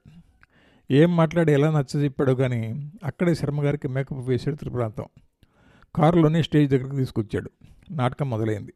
ఏం 0.91 1.15
మాట్లాడి 1.15 1.53
ఎలా 1.53 1.79
నచ్చ 1.79 2.03
చెప్పాడో 2.03 2.35
కానీ 2.35 2.91
అక్కడే 3.03 3.35
శర్మగారికి 3.35 3.87
మేకప్ 3.87 4.27
వేసాడు 4.27 4.55
త్రిప్రాంతం. 4.55 5.05
కారులోనే 5.95 6.41
స్టేజ్ 6.41 6.71
దగ్గరికి 6.71 6.95
తీసుకొచ్చాడు. 6.95 7.51
నాటకం 7.91 8.29
మొదలైంది. 8.29 8.73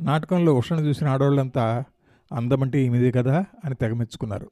నాటకంలో 0.00 0.54
ఉషణ 0.54 0.76
చూసిన 0.76 1.08
ఆడవాళ్ళంతా 1.08 1.84
అందమంటే 2.32 2.82
ఈమెదే 2.82 3.10
కదా 3.10 3.44
అని 3.64 3.74
తెగమెచ్చుకున్నారు 3.74 4.50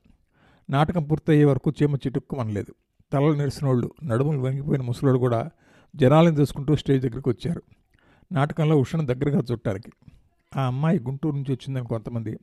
నాటకం 0.71 1.04
పూర్తయ్యే 1.04 1.45
వరకు 1.45 1.73
చీమ 1.83 1.95
చిటుక్కుమనలేదు 1.95 2.75
తలలు 3.12 3.33
నిరసినోళ్ళు 3.33 3.90
నడుములు 4.04 4.38
వంగిపోయిన 4.38 4.83
ముసలోళ్ళు 4.83 5.18
కూడా 5.18 5.50
జనాలను 5.97 6.37
తీసుకుంటూ 6.37 6.76
స్టేజ్ 6.76 7.06
దగ్గరికి 7.06 7.28
వచ్చారు. 7.28 7.62
నాటకంలో 8.33 8.76
ఉషను 8.76 9.06
దగ్గరగా 9.06 9.42
చుట్టానికి 9.52 9.92
ఆ 10.56 10.66
అమ్మాయి 10.66 10.99
గుంటూరు 10.99 11.35
నుంచి 11.37 11.52
వచ్చిందని 11.52 11.85
కొంతమంది 11.85 12.38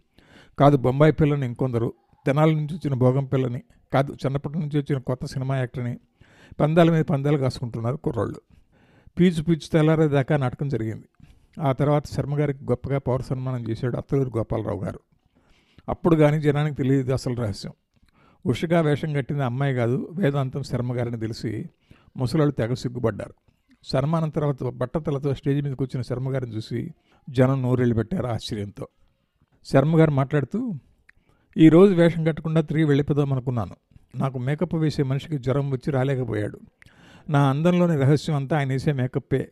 కాదు 0.60 0.78
బొంబాయి 0.78 1.13
పిల్లని 1.13 1.46
ఇంకొందరు 1.46 1.94
తెనాలి 2.25 2.56
నుంచి 2.56 2.75
వచ్చిన 2.75 2.94
భోగం 2.94 3.25
పిల్లని 3.25 3.63
కాదు 3.94 4.13
చిన్నప్పటి 4.13 4.60
నుంచి 4.60 4.80
వచ్చిన 4.80 5.00
కొత్త 5.00 5.25
సినిమా 5.25 5.58
యాక్టర్ని 5.58 6.00
పందాల 6.60 6.92
మీద 6.92 7.06
పందాలు 7.06 7.38
కాసుకుంటున్నారు 7.38 7.96
కుర్రోళ్ళు. 7.96 8.42
పీచు 9.20 9.44
పీచు 9.44 9.70
తెల్లారేదాకా 9.74 10.38
నాటకం 10.38 10.70
జరిగింది. 10.70 11.06
ఆ 11.62 11.72
తర్వాత 11.72 12.08
శర్మగారికి 12.08 12.63
గొప్పగా 12.63 12.98
పౌర 12.98 13.22
సన్మానం 13.22 13.70
చేశాడు 13.70 13.98
అత్తలూరు 13.98 14.32
గోపాలరావు 14.38 14.84
గారు. 14.84 15.00
అప్పుడు 15.90 16.16
కానీ 16.16 16.42
జనానికి 16.42 16.75
తెలియదు 16.75 17.13
అసలు 17.13 17.36
రహస్యం. 17.36 17.72
ఉషగా 18.46 18.82
వేషం 18.82 19.13
కట్టిన 19.13 19.42
అమ్మాయి 19.42 19.75
కాదు 19.75 20.10
వేదాంతం 20.16 20.63
శర్మ 20.63 20.98
గారిని 20.98 21.20
తెలిసి 21.20 21.70
ముసలాళ్ళు 22.18 22.52
తెగ 22.52 22.74
సిగ్గుపడ్డారు. 22.74 23.34
సన్మానం 23.84 24.30
తర్వాత 24.30 24.63
బట్టతలతో 24.63 25.34
స్టేజ్ 25.34 25.62
మీదకి 25.62 25.84
వచ్చిన 25.84 26.02
శర్మ 26.02 26.34
గారిని 26.34 26.56
చూసి 26.56 26.94
జనం 27.30 27.62
నోరెళ్ళు 27.62 27.96
పెట్టారు 27.96 28.28
ఆశ్చర్యంతో. 28.28 28.88
శర్మ 29.66 30.00
గారు 30.00 30.12
మాట్లాడుతూ 30.12 30.74
ఈరోజు 31.58 31.94
వేషం 31.94 32.24
కట్టకుండా 32.24 32.62
తిరిగి 32.62 32.86
వెళ్ళిపోదాం 32.86 33.34
అనుకున్నాను. 33.34 33.75
నాకు 34.16 34.40
మేకప్ 34.40 34.75
వేసే 34.75 35.04
మనిషికి 35.04 35.38
జ్వరం 35.38 35.72
వచ్చి 35.72 35.92
రాలేకపోయాడు. 35.92 36.60
నా 37.30 37.50
అందంలోని 37.50 37.98
రహస్యం 37.98 38.36
అంతా 38.36 38.58
ఆయన 38.58 38.70
వేసే 38.70 38.92
మేకప్పే. 38.92 39.52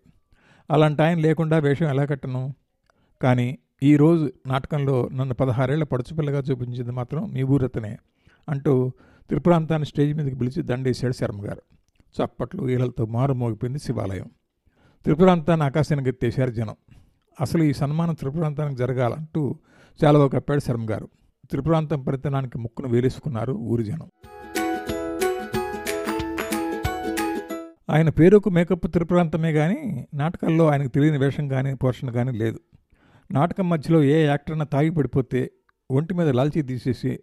అలాంటి 0.72 1.02
ఆయన 1.02 1.18
లేకుండా 1.18 1.58
వేషం 1.58 1.86
ఎలా 1.86 2.06
కట్టను? 2.06 2.56
కానీ 3.22 3.58
ఈరోజు 3.84 4.32
నాటకంలో 4.48 5.10
నన్ను 5.14 5.36
పదహారేళ్ళ 5.36 5.84
పడుచుపిల్లగా 5.84 6.40
చూపించింది 6.40 6.92
మాత్రం 6.92 7.32
మీ 7.34 7.44
ఊరతనే 7.44 7.98
అంటూ 8.50 8.92
త్రిపురాంతాన్ని 9.30 9.86
స్టేజ్ 9.86 10.14
మీదకి 10.14 10.36
పిలిచి 10.36 10.64
దండేశాడు 10.64 11.14
శర్మ 11.14 11.46
గారు. 11.46 11.62
చప్పట్లు 12.18 12.70
ఈలలతో 12.70 13.06
మారు 13.06 13.34
మోగిపోయింది 13.34 13.80
శివాలయం. 13.80 14.30
త్రిపురాంతాన్ని 15.04 15.66
ఆకాశానికి 15.66 16.10
ఎత్తేశారు 16.10 16.52
జనం. 16.52 16.76
అసలు 17.42 17.64
ఈ 17.64 17.74
సన్మానం 17.74 18.14
త్రిపురాంతానికి 18.14 18.76
జరగాలంటూ 18.76 19.56
చాలా 20.04 20.28
కప్పాడు 20.28 20.60
శర్మ 20.60 20.90
గారు. 20.90 21.10
త్రిపురాంతం 21.52 22.04
పరితనానికి 22.04 22.58
ముక్కును 22.58 22.88
వేలేసుకున్నారు 22.88 23.54
ఊరి 23.54 23.84
జనం. 23.84 24.10
ఆయన 27.90 28.10
పేరుకు 28.10 28.50
మేకప్ 28.50 28.88
త్రిపురాంతమే 28.88 29.54
కానీ 29.54 30.08
నాటకాల్లో 30.14 30.68
ఆయనకు 30.68 30.88
తెలియని 30.88 31.18
వేషం 31.18 31.48
కానీ 31.48 31.74
పోషణ 31.74 32.10
కానీ 32.10 32.32
లేదు. 32.32 32.60
నాటకం 33.32 33.70
మధ్యలో 33.70 34.04
ఏ 34.04 34.26
యాక్టర్న 34.26 34.64
తాగి 34.64 34.90
పడిపోతే 34.90 35.52
ఒంటి 35.92 36.14
మీద 36.14 36.30
లాల్చీ 36.30 36.62
తీసేసి 36.62 37.20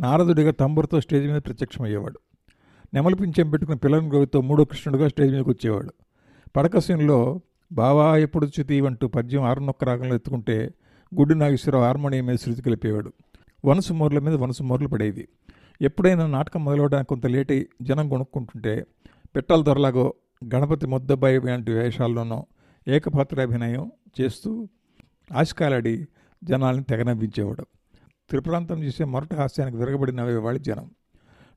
నారదుడిగా 0.00 0.50
తంబురతో 0.50 1.00
స్టేజ్ 1.00 1.26
మీద 1.26 1.40
ప్రత్యక్షమయ్యేవాడు. 1.46 2.20
నెమలి 2.94 3.16
పింఛం 3.16 3.50
పెట్టుకుని 3.50 3.78
పిల్లని 3.78 4.08
గోవితో 4.08 4.40
మూడో 4.40 4.64
కృష్ణుడిగా 4.64 5.08
స్టేజ్ 5.08 5.32
మీదకి 5.32 5.50
వచ్చేవాడు. 5.50 5.92
పడక 6.56 6.78
సీన్లో 6.78 7.40
బావా 7.72 8.16
ఎప్పుడు 8.16 8.46
చ్యుతి 8.46 8.86
అంటూ 8.86 9.08
పద్యం 9.08 9.42
ఆరునొక్క 9.42 9.84
రాగంలో 9.84 10.14
ఎత్తుకుంటే 10.14 10.74
గుడ్డి 11.14 11.34
నాగేశ్వరరావు 11.34 11.84
హార్మోనియం 11.84 12.26
మీద 12.26 12.36
శృతి 12.36 12.62
కలిపేవాడు. 12.62 13.12
వనసు 13.64 13.92
మోర్ల 13.92 14.18
మీద 14.18 14.34
వనసు 14.34 14.62
మోర్లు 14.62 14.88
పడేది. 14.88 15.28
ఎప్పుడైనా 15.82 16.26
నాటకం 16.26 16.64
మొదలవడానికి 16.64 17.08
కొంత 17.08 17.26
లేట్ 17.26 17.52
అయి 17.52 17.68
జనం 17.82 18.08
కొనుక్కుంటుంటే 18.08 18.86
పిట్టల 19.36 19.62
ధరలాగో 19.62 20.14
గణపతి 20.54 20.86
ముద్దబ్బాయి 20.86 21.38
వంటి 21.38 21.72
వేషాల్లోనో 21.72 22.46
ఏకపాత్రాభినయం 22.88 23.92
చేస్తూ 24.20 24.68
ఆశకాలాడి 25.32 26.08
జనాల్ని 26.44 26.84
తెగనవ్వించేవాడు. 26.84 27.66
త్రిపురాంతం 28.28 28.82
చేసే 28.82 29.04
మొరటి 29.04 29.36
హాస్యానికి 29.36 29.76
విరగబడి 29.76 30.12
నవ్వేవాడు 30.12 30.58
జనం. 30.58 30.90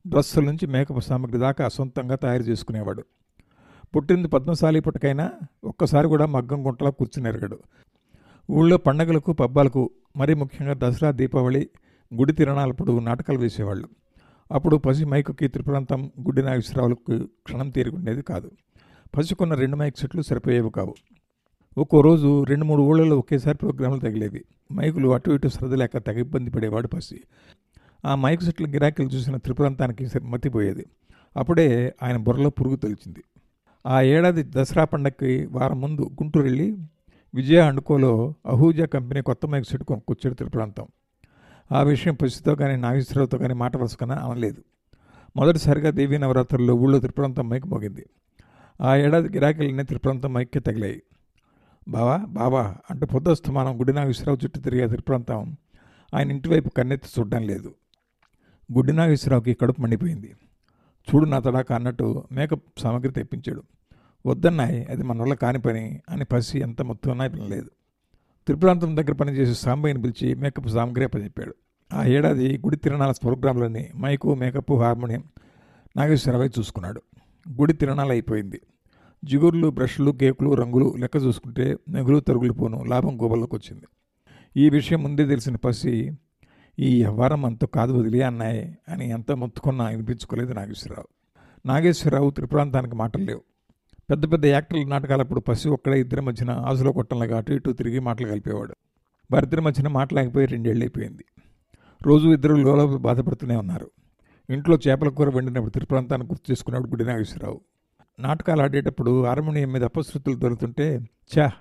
డ్రస్సుల 0.07 0.43
నుంచి 0.43 0.67
మేకప్ 0.67 1.01
సామగ్రి 1.01 1.37
దాకా 1.37 1.69
సొంతంగా 1.69 2.15
తయారు 2.15 2.43
చేసుకునేవాడు. 2.43 3.05
పుట్టింది 3.95 4.27
పద్మశాలి 4.27 4.79
పుట్టకైనా 4.79 5.31
ఒక్కసారి 5.63 6.07
కూడా 6.07 6.25
మగ్గం 6.25 6.67
గుంటలో 6.67 6.91
కూర్చుని 6.91 7.29
ఎరగడు. 7.29 7.59
ఊళ్ళో 8.51 8.77
పండగలకు 8.77 9.33
పబ్బాలకు 9.33 9.89
మరీ 10.17 10.33
ముఖ్యంగా 10.33 10.75
దసరా 10.77 11.11
దీపావళి 11.11 11.69
గుడి 12.15 12.33
తిరణాలప్పుడు 12.33 12.99
నాటకాలు 12.99 13.39
వేసేవాళ్ళు. 13.39 13.87
అప్పుడు 14.51 14.77
పసి 14.77 15.05
మైకుకి 15.05 15.47
త్రిపురాంతం 15.47 16.11
గుడి 16.21 16.41
నాగేశ్వరరావులకు 16.41 17.25
క్షణం 17.25 17.69
తీరుకుండేది 17.69 18.21
కాదు. 18.21 18.51
పసికున్న 19.17 19.53
రెండు 19.53 19.75
మైక్ 19.75 19.97
సెట్లు 19.97 20.21
సరిపోయేవి 20.21 20.71
కావు. 20.71 20.95
ఒక్కో 21.77 22.01
రోజు 22.01 22.43
రెండు 22.43 22.65
మూడు 22.65 22.81
ఊళ్ళలో 22.81 23.19
ఒకేసారి 23.19 23.57
ప్రోగ్రాంలు 23.57 23.99
తగిలేవి 23.99 24.45
మైకులు 24.73 25.13
అటు 25.13 25.31
ఇటు 25.31 25.47
సరదలేక 25.47 25.97
తెగ 25.97 26.19
ఇబ్బంది 26.19 26.51
పడేవాడు 26.51 26.87
పసి. 26.87 27.21
ఆ 28.05 28.15
మైక్ 28.15 28.43
సెట్ల 28.43 28.65
గిరాకీలు 28.65 29.07
చూసిన 29.07 29.37
త్రిపురాంతానికి 29.37 30.19
మతిపోయేది. 30.19 30.85
అప్పుడే 31.37 31.95
ఆయన 32.03 32.17
బుర్రలో 32.17 32.49
పురుగు 32.49 32.75
తొలిచింది. 32.75 33.23
ఆ 33.85 34.01
ఏడాది 34.01 34.43
దసరా 34.43 34.83
పండగకి 34.85 35.45
వారం 35.45 35.81
ముందు 35.81 36.01
గుంటూరు 36.01 36.43
వెళ్ళి 36.43 36.77
విజయ 37.35 37.59
అండుకోలో 37.59 38.33
అహూజా 38.45 38.85
కంపెనీ 38.85 39.21
కొత్త 39.21 39.45
మైక్ 39.45 39.65
సెట్ 39.65 39.83
కొనుక్కొచ్చాడు 39.83 40.35
త్రిపురాంతం. 40.35 40.85
ఆ 41.71 41.81
విషయం 41.81 42.15
పసితో 42.15 42.55
కానీ 42.55 42.75
నాగేశ్వరరావుతో 42.75 43.37
కానీ 43.37 43.53
మాట 43.53 43.77
వరుసకన 43.77 44.11
అనలేదు. 44.11 44.63
మొదటిసారిగా 45.35 45.89
దేవీ 45.89 46.17
నవరాత్రుల్లో 46.17 46.75
ఊళ్ళో 46.75 46.99
త్రిపురాంతం 46.99 47.49
మైక్ 47.49 47.65
మోగింది. 47.65 48.05
ఆ 48.81 48.95
ఏడాది 48.95 49.37
గిరాకీలన్నీ 49.37 49.83
త్రిపురాంతం 49.83 50.33
మైక్కి 50.33 50.59
తగిలాయి. 50.59 51.03
బావా 51.91 52.17
బావా 52.17 52.75
అంటూ 52.91 53.05
పొద్దుస్తమానం 53.05 53.79
గుడి 53.79 53.93
నాగేశ్వరరావు 53.93 54.37
చుట్టూ 54.43 54.61
తిరిగే 54.61 54.87
తిరుప్రాంతం 54.87 55.57
ఆయన 56.15 56.31
ఇంటివైపు 56.31 56.69
కన్నెత్తి 56.69 57.09
చూడడం 57.19 57.43
లేదు. 57.43 57.73
గుడ్డినాగేశ్వరరావుకి 58.73 59.53
కడుపు 59.53 59.81
మండిపోయింది. 59.81 60.35
చూడు 61.09 61.25
నా 61.25 61.39
తడాక 61.39 61.73
అన్నట్టు 61.73 62.23
మేకప్ 62.31 62.79
సామాగ్రి 62.79 63.11
తెప్పించాడు. 63.11 63.63
వద్దన్నాయి 64.25 64.85
అది 64.85 65.03
మన 65.03 65.21
వల్ల 65.21 65.33
కాని 65.33 65.59
పని 65.59 66.01
అని 66.09 66.25
పసి 66.25 66.59
ఎంత 66.59 66.81
మొత్తం 66.81 67.21
అన్నా 67.21 67.27
త్రిపురాంతం 68.47 68.97
దగ్గర 68.97 69.11
పనిచేసే 69.11 69.53
సాంబయ్యని 69.53 70.01
పిలిచి 70.01 70.35
మేకప్ 70.35 70.67
సామాగ్రి 70.67 71.03
అప్పచెప్పాడు. 71.03 71.55
ఆ 71.93 72.05
ఏడాది 72.05 72.57
గుడి 72.57 72.75
తిరణాల 72.75 73.11
ప్రోగ్రాంలోని 73.11 73.89
మైకు 73.95 74.35
మేకప్ 74.35 74.71
హార్మోనియం 74.71 75.23
నాగేశ్వరరావు 75.97 76.45
చూసుకున్నాడు. 76.45 77.01
గుడి 77.49 77.73
తిరణాలు 77.73 78.09
అయిపోయింది. 78.09 78.61
జిగుర్లు 79.25 79.69
బ్రష్లు 79.69 80.11
కేకులు 80.11 80.53
రంగులు 80.53 80.95
లెక్క 80.97 81.15
చూసుకుంటే 81.15 81.77
నెగులు 81.89 82.19
తరుగులు 82.19 82.53
పోను 82.53 82.83
లాభం 82.83 83.21
గోబల్లోకి 83.21 83.55
వచ్చింది. 83.55 83.85
ఈ 84.57 84.69
విషయం 84.69 85.03
ముందే 85.03 85.25
తెలిసిన 85.25 85.55
పసి 85.55 86.11
ఈ 86.79 87.03
వ్యవహారం 87.03 87.45
అంత 87.45 87.65
కాదు 87.65 87.93
వదిలే 87.93 88.21
అన్నాయి 88.21 88.77
అని 88.89 89.09
ఎంత 89.09 89.31
మొత్తుకున్నా 89.31 89.89
వినిపించుకోలేదు 89.89 90.53
నాగేశ్వరరావు. 90.53 91.07
నాగేశ్వరరావు 91.65 92.29
త్రిప్రాంతానికి 92.29 92.95
మాటలు 92.95 93.23
లేవు. 93.23 93.41
పెద్ద 94.11 94.31
పెద్ద 94.31 94.45
యాక్టర్ల 94.45 94.83
నాటకాలప్పుడు 94.83 95.39
పసి 95.39 95.69
ఒక్కడే 95.69 95.99
ఇద్దరి 95.99 96.21
మధ్యన 96.21 96.51
ఆసులో 96.51 96.91
కొట్టంలాగా 96.91 97.37
అటు 97.37 97.53
ఇటు 97.53 97.71
తిరిగి 97.71 97.99
మాటలు 97.99 98.27
కలిపేవాడు. 98.27 98.75
వారిద్దరి 99.31 99.61
మధ్యన 99.61 99.87
మాట్లాడిపోయి 99.87 100.47
రెండేళ్ళు 100.47 100.83
అయిపోయింది. 100.83 101.25
రోజు 102.03 102.29
ఇద్దరు 102.29 102.55
లోపల 102.55 102.97
బాధపడుతూనే 102.97 103.55
ఉన్నారు. 103.55 103.91
ఇంట్లో 104.49 104.77
చేపల 104.87 105.09
కూర 105.09 105.29
వండినప్పుడు 105.29 105.71
త్రిప్రాంతాన్ని 105.71 106.27
గుర్తు 106.27 106.51
చేసుకున్నాడు 106.51 106.87
గుడి 106.87 107.05
నాగేశ్వరరావు. 107.05 107.61
నాటకాలు 108.19 108.61
ఆడేటప్పుడు 108.61 109.25
హార్మోనియం 109.25 109.71
మీద 109.71 109.83
అపశృతులు 109.83 110.35
దొరుకుతుంటే 110.35 110.99
ఛా 111.33 111.51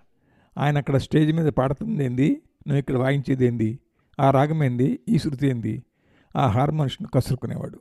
ఆయన 0.58 0.78
అక్కడ 0.78 0.96
స్టేజ్ 0.96 1.32
మీద 1.32 1.46
పాడుతుంది 1.46 2.04
ఏంది 2.04 2.28
నువ్వు 2.66 2.78
ఇక్కడ 2.78 2.96
వాయించేది 2.96 3.46
ఏంది 3.46 3.78
ఆ 4.20 4.30
రాగం 4.30 4.64
ఏంది 4.64 5.00
ఈ 5.08 5.18
శృతి 5.18 5.48
ఏంది? 5.48 5.82
ఆ 6.36 6.46
హార్మోనిస్ట్ను 6.46 7.08
కసురుకునేవాడు. 7.08 7.80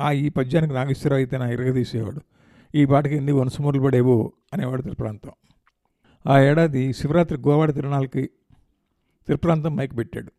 ఆ 0.00 0.10
ఈ 0.10 0.28
పద్యానికి 0.28 0.72
నాగేశ్వరరావు 0.72 1.18
అయితే 1.18 1.38
నా 1.38 1.50
ఇరగదీసేవాడు. 1.50 2.20
ఈ 2.74 2.84
పాటకి 2.84 3.16
ఎన్ని 3.16 3.32
వనసుమూరులు 3.32 3.82
పడేవో 3.82 4.32
అనేవాడు 4.52 4.82
ప్రాంతం 4.82 5.30
ఆ 6.26 6.40
ఏడాది 6.40 6.92
శివరాత్రి 6.92 7.38
గోవాడ 7.38 7.74
తిరునాళ్ళకి 7.74 8.30
తిరుప్రాంతం 9.26 9.76
మైక్ 9.76 9.96
పెట్టాడు. 9.96 10.32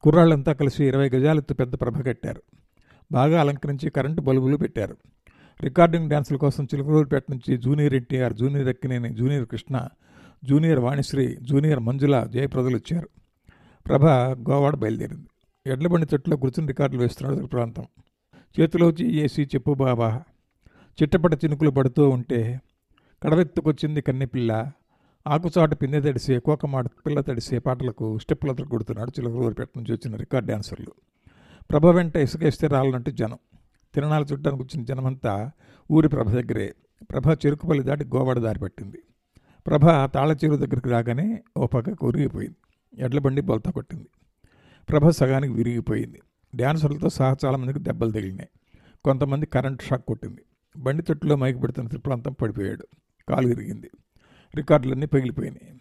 కుర్రాళ్ళంతా 0.00 0.52
కలిసి 0.52 0.84
ఇరవై 0.84 1.08
గజాలెత్తు 1.08 1.54
పెద్ద 1.54 1.74
ప్రభ 1.74 2.06
కట్టారు. 2.06 2.42
బాగా 3.12 3.40
అలంకరించి 3.40 3.90
కరెంటు 3.90 4.20
బల్బులు 4.20 4.56
పెట్టారు. 4.56 4.96
రికార్డింగ్ 5.62 6.08
డ్యాన్సుల 6.08 6.36
కోసం 6.36 6.64
చిలుకలూరుపేట 6.64 7.24
నుంచి 7.30 7.56
junior 7.56 7.94
NTR 7.94 8.34
junior 8.34 8.68
Akkineni 8.68 9.14
junior 9.14 9.46
Krishna 9.46 9.88
junior 10.44 10.78
Vanisri 10.78 11.36
junior 11.42 11.80
Manjula 11.80 12.24
జయప్రదలు 12.24 12.76
వచ్చారు. 12.76 13.08
ప్రభ 13.86 14.06
గోవాడ 14.50 14.74
బయలుదేరింది. 14.74 15.26
ఎడ్లబండి 15.66 16.06
చెట్టులో 16.14 16.36
కూర్చుని 16.36 16.66
రికార్డులు 16.66 17.02
వేస్తున్నాడు 17.02 17.46
ప్రాంతం. 17.46 17.86
చేతిలో 18.60 18.92
ఏసీ 19.02 19.44
చెప్పు 19.44 19.74
బాబా. 19.74 20.22
చిట్టపట 21.02 21.44
చినుకులు 21.44 21.70
పడుతూ 21.70 22.08
ఉంటే 22.08 22.60
కడవెత్తుకొచ్చింది 23.22 24.00
కన్నెపిల్ల. 24.00 24.72
ఆకుచాటు 25.28 25.74
పిందె 25.74 26.00
తడిసే 26.00 26.38
కోకమాట 26.38 26.86
పిల్ల 26.86 27.20
తడిసే 27.20 27.58
పాటలకు 27.58 28.18
స్టెప్పులతో 28.18 28.64
కొడుతున్నాడు 28.64 29.10
చిలకలూరిపేట 29.10 29.68
నుంచి 29.76 29.92
వచ్చిన 29.92 30.16
రికార్డ్ 30.16 30.48
డాన్సర్లు 30.48 30.92
ప్రభ 31.70 31.86
వెంట 31.86 32.16
ఇసుకేస్తే 32.16 32.66
రాలనంటూ 32.66 33.10
జనం. 33.10 33.38
తిరణాలు 33.94 34.24
చుట్టానికి 34.24 34.62
వచ్చిన 34.62 34.84
జనమంతా 34.84 35.50
ఊరి 35.90 36.08
ప్రభ 36.08 36.30
దగ్గరే. 36.30 36.74
ప్రభ 37.10 37.38
చెరుకుపల్లి 37.46 37.84
దాటి 37.84 38.04
గోవాడ 38.04 38.38
దారి 38.38 38.58
పట్టింది. 38.58 39.02
ప్రభ 39.66 40.10
తాళచేరు 40.14 40.56
దగ్గరికి 40.56 40.88
రాగానే 40.88 41.42
ఓ 41.56 41.66
పక్క 41.66 41.90
కొరిగిపోయింది 41.90 42.56
ఎడ్లబండి 43.04 43.40
బొలత 43.40 43.68
కొట్టింది. 43.68 44.08
ప్రభ 44.88 45.10
సగానికి 45.10 45.52
విరిగిపోయింది. 45.52 46.22
డ్యాన్సర్లతో 46.56 47.08
సహా 47.08 47.36
చాలా 47.44 47.56
మందికి 47.56 47.78
దెబ్బలు 47.78 48.10
తగిలినాయి. 48.10 48.48
కొంతమంది 49.04 49.46
కరెంట్ 49.46 49.82
షాక్ 49.82 50.06
కొట్టింది. 50.06 50.42
బండి 50.76 51.02
తొట్టులో 51.02 51.36
మైకి 51.36 51.60
పెడుతున్న 51.60 51.88
త్రిప్రాంతం 51.88 52.32
పడిపోయాడు. 52.32 52.86
కాలు 53.28 53.48
విరిగింది. 53.48 53.90
రికార్డులన్నీ 54.54 55.06
పగిలిపోయినాయి. 55.06 55.80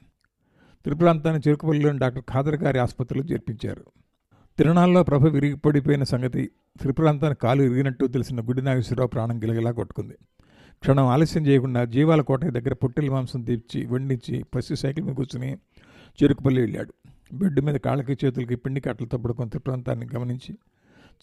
త్రిపురాంతాన్ని 0.84 1.42
చెరుకుపల్లిలోని 1.48 2.00
డాక్టర్ 2.00 2.24
ఖాదర్ 2.24 2.56
గారి 2.56 2.80
ఆసుపత్రిలో 2.80 3.26
చేర్పించారు. 3.26 3.86
తిరునాళ్ళలో 4.58 5.04
ప్రభ 5.04 5.26
విరిగిపడిపోయిన 5.28 6.04
సంగతి 6.04 6.50
త్రిపురాంతాన్ని 6.82 7.36
కాలు 7.36 7.62
విరిగినట్టు 7.62 8.06
తెలిసిన 8.06 8.42
గుడి 8.42 8.62
నాగేశ్వరరావు 8.62 9.08
ప్రాణం 9.08 9.44
గిలగిలా 9.44 9.72
కొట్టుకుంది. 9.72 10.14
క్షణం 10.80 11.06
ఆలస్యం 11.06 11.48
చేయకుండా 11.48 11.86
జీవాల 11.86 12.22
కోట 12.22 12.46
దగ్గర 12.46 12.74
పొట్టెల 12.74 13.10
మాంసం 13.10 13.42
తీర్చి 13.42 13.86
వండించి 13.86 14.44
పసి 14.56 14.76
సైకిల్ 14.76 15.06
మీద 15.06 15.16
కూర్చుని 15.16 15.58
చెరుకుపల్లి 16.24 16.62
వెళ్ళాడు. 16.62 16.94
బెడ్ 17.34 17.62
మీద 17.62 17.76
కాళ్ళకి 17.76 18.18
చేతులకి 18.26 18.56
పిండి 18.56 18.82
కట్టలతో 18.82 19.18
పడుకొని 19.18 19.50
త్రిప్రాంతాన్ని 19.50 20.08
గమనించి 20.16 20.54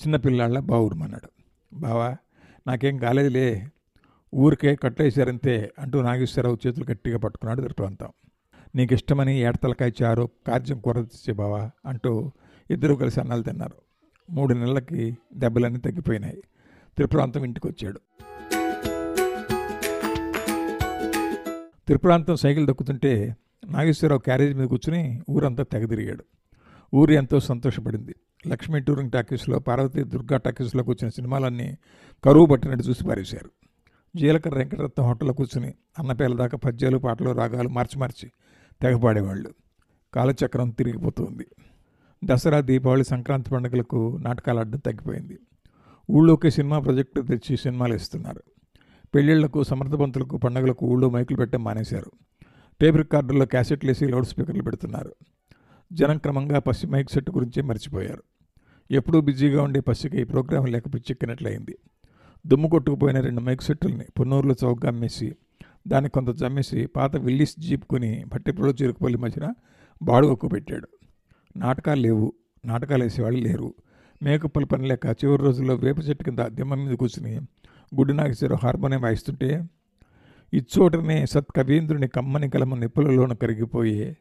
చిన్నపిల్లాళ్ళ 0.00 0.58
బావురమన్నాడు 0.58 1.28
బావా 1.78 2.16
నాకేం 2.66 2.98
కాలేదులే. 2.98 3.66
ఊరికే 4.34 4.76
కట్టేశారంతే 4.76 5.72
అంటూ 5.78 6.02
నాగేశ్వరరావు 6.02 6.58
చేతులు 6.66 6.86
గట్టిగా 6.90 7.18
పట్టుకున్నాడు 7.18 7.60
త్రిప్రాంతం. 7.60 8.08
నీకు 8.76 8.94
ఇష్టమని 8.94 9.40
ఏడతలకాయ 9.40 9.90
చారు 10.02 10.28
కార్యం 10.46 10.78
కూర 10.78 11.00
తెచ్చే 11.00 11.34
బావా 11.34 11.70
అంటూ 11.86 12.32
ఇద్దరు 12.71 12.94
కలిసి 12.94 13.21
అన్నాలు 13.21 13.42
తిన్నారు. 13.42 13.75
మూడు 14.30 14.54
నెలలకి 14.54 15.18
దెబ్బలన్నీ 15.35 15.78
తగ్గిపోయినాయి. 15.78 16.42
త్రిపురాంతం 16.97 17.44
ఇంటికి 17.44 17.66
వచ్చాడు 17.66 18.00
త్రిపురాంతం 21.87 22.37
సైకిల్ 22.37 22.66
దొక్కుతుంటే 22.66 23.37
నాగేశ్వరరావు 23.71 24.21
క్యారేజ్ 24.21 24.54
మీద 24.54 24.66
కూర్చుని 24.66 25.23
ఊరంతా 25.30 25.62
తెగదిరిగాడు 25.62 26.25
ఊరు 26.94 27.12
ఎంతో 27.12 27.40
సంతోషపడింది. 27.40 28.14
లక్ష్మీ 28.47 28.80
టూరింగ్ 28.80 29.11
టాకీస్లో 29.11 29.59
పార్వతి 29.59 30.04
దుర్గా 30.04 30.37
టాకీస్లో 30.37 30.83
కూర్చున్న 30.83 31.11
సినిమాలన్నీ 31.11 31.78
కరువు 32.25 32.47
పట్టినట్టు 32.47 32.88
చూసి 32.88 33.04
పారేశారు. 33.04 33.50
జీలకర్ర 34.16 34.59
వెంకటరత్నం 34.59 35.06
హోటల్లో 35.06 35.35
కూర్చుని 35.35 35.75
అన్నపేల 35.99 36.37
దాకా 36.37 36.59
పద్యాలు 36.59 36.99
పాటలు 36.99 37.30
రాగాలు 37.30 37.68
మార్చి 37.68 37.99
మార్చి 37.99 38.30
తెగపాడేవాళ్ళు 38.83 39.54
కాలచక్రం 40.14 40.71
తిరిగిపోతుంది. 40.71 41.47
దసరా 42.24 42.60
దీపావళి 42.60 43.04
సంక్రాంతి 43.04 43.50
పండుగలకు 43.50 44.18
నాటకాలు 44.22 44.58
ఆడడం 44.58 44.78
తగ్గిపోయింది. 44.78 45.38
ఊళ్ళోకి 46.10 46.50
సినిమా 46.50 46.78
ప్రాజెక్టు 46.78 47.20
తెచ్చి 47.20 47.56
సినిమాలు 47.56 47.94
ఇస్తున్నారు 47.94 48.42
పెళ్ళిళ్ళకు 49.14 49.62
సమర్థవంతులకు 49.62 50.36
పండుగలకు 50.36 50.86
ఊళ్ళో 50.86 51.10
మైకులు 51.10 51.36
పెట్టడం 51.36 51.64
మానేశారు. 51.64 52.10
టేప్ 52.80 52.96
రికార్డుల్లో 52.96 53.46
క్యాసెట్లు 53.46 53.90
వేసి 53.90 54.06
లౌడ్ 54.06 54.26
స్పీకర్లు 54.26 54.62
పెడుతున్నారు. 54.62 55.12
జనం 55.92 56.18
క్రమంగా 56.18 56.58
పసి 56.58 56.86
మైక్ 56.86 57.10
సెట్ 57.10 57.30
గురించే 57.30 57.62
మర్చిపోయారు. 57.62 58.22
ఎప్పుడూ 58.90 59.20
బిజీగా 59.20 59.62
ఉండే 59.62 59.80
పసికి 59.80 60.20
ఈ 60.20 60.24
ప్రోగ్రాం 60.24 60.64
లేక 60.64 60.94
పిచ్చెక్కినట్లయింది 60.94 61.78
దుమ్ము 62.46 62.68
కొట్టుకుపోయిన 62.68 63.20
రెండు 63.20 63.40
మైక్ 63.40 63.62
సెట్టుల్ని 63.62 64.06
పొన్నూరులో 64.18 64.54
చౌకగా 64.64 64.88
అమ్మేసి 64.88 65.37
దాన్ని 65.88 66.10
కొంత 66.10 66.30
జమ్మేసి 66.30 66.87
పాత 66.87 67.16
విల్లీస్ 67.16 67.60
జీప్ 67.60 67.84
కొని 67.84 68.24
భట్టిపులో 68.24 68.70
చిరుకుపల్లి 68.70 69.18
మధ్యన 69.18 69.54
బాడుగకు 70.02 70.48
పెట్టాడు. 70.48 70.88
నాటకాలు 71.56 72.00
లేవు. 72.00 72.32
నాటకాలు 72.64 73.02
వేసేవాళ్ళు 73.02 73.40
లేరు. 73.40 73.74
మేకప్పుల 74.22 74.64
పని 74.64 74.88
లేక 74.88 75.06
చివరి 75.06 75.42
రోజుల్లో 75.42 75.74
వేప 75.74 75.96
చెట్టు 76.08 76.24
కింద 76.24 76.38
దిమ్మ 76.38 76.74
మీద 76.74 76.94
కూర్చుని 76.94 77.36
గుడి 77.94 78.14
నాగేశ్వరరావు 78.14 78.66
హార్మోనియం 78.66 79.02
వాయిస్తుంటే 79.02 79.64
ఇచ్చోటనే 80.54 81.26
సత్ 81.26 81.52
కవీంద్రుని 81.56 82.08
కమ్మని 82.08 82.50
కలమ 82.50 82.74
నిప్పులలోన 82.74 83.32
కరిగిపోయే 83.32 84.16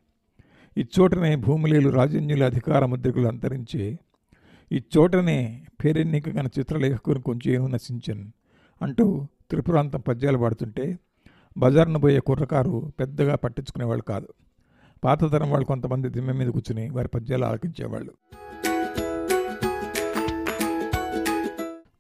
ఇచ్చోటనే 0.78 1.36
భూమిలేలు 1.36 1.90
రాజన్యుల 1.90 2.46
అధికార 2.46 2.86
ముద్రికులు 2.86 3.28
అంతరించి 3.28 4.00
ఇచ్చోటనే 4.72 5.66
పేరెన్నిక 5.86 6.30
గన 6.30 6.48
చిత్రలేఖకుని 6.60 7.22
కొంచెం 7.22 7.72
నశించన్ 7.72 8.32
అంటూ 8.82 9.28
త్రిపురాంతం 9.50 10.00
పద్యాలు 10.00 10.38
పాడుతుంటే 10.38 11.00
బజార్ను 11.58 12.00
పోయే 12.00 12.20
కుర్రకారు 12.20 12.92
పెద్దగా 13.00 13.36
పట్టించుకునేవాళ్ళు 13.36 14.04
కాదు. 14.04 14.28
పాత 15.04 15.32
తరం 15.32 15.52
వాళ్ళు 15.52 15.66
కొంతమంది 15.66 16.10
దిమ్మె 16.10 16.34
మీద 16.34 16.48
కూర్చుని 16.48 16.90
వారి 16.90 17.08
పద్యాలు 17.08 17.46
ఆలకించేవాళ్ళు. 17.46 18.12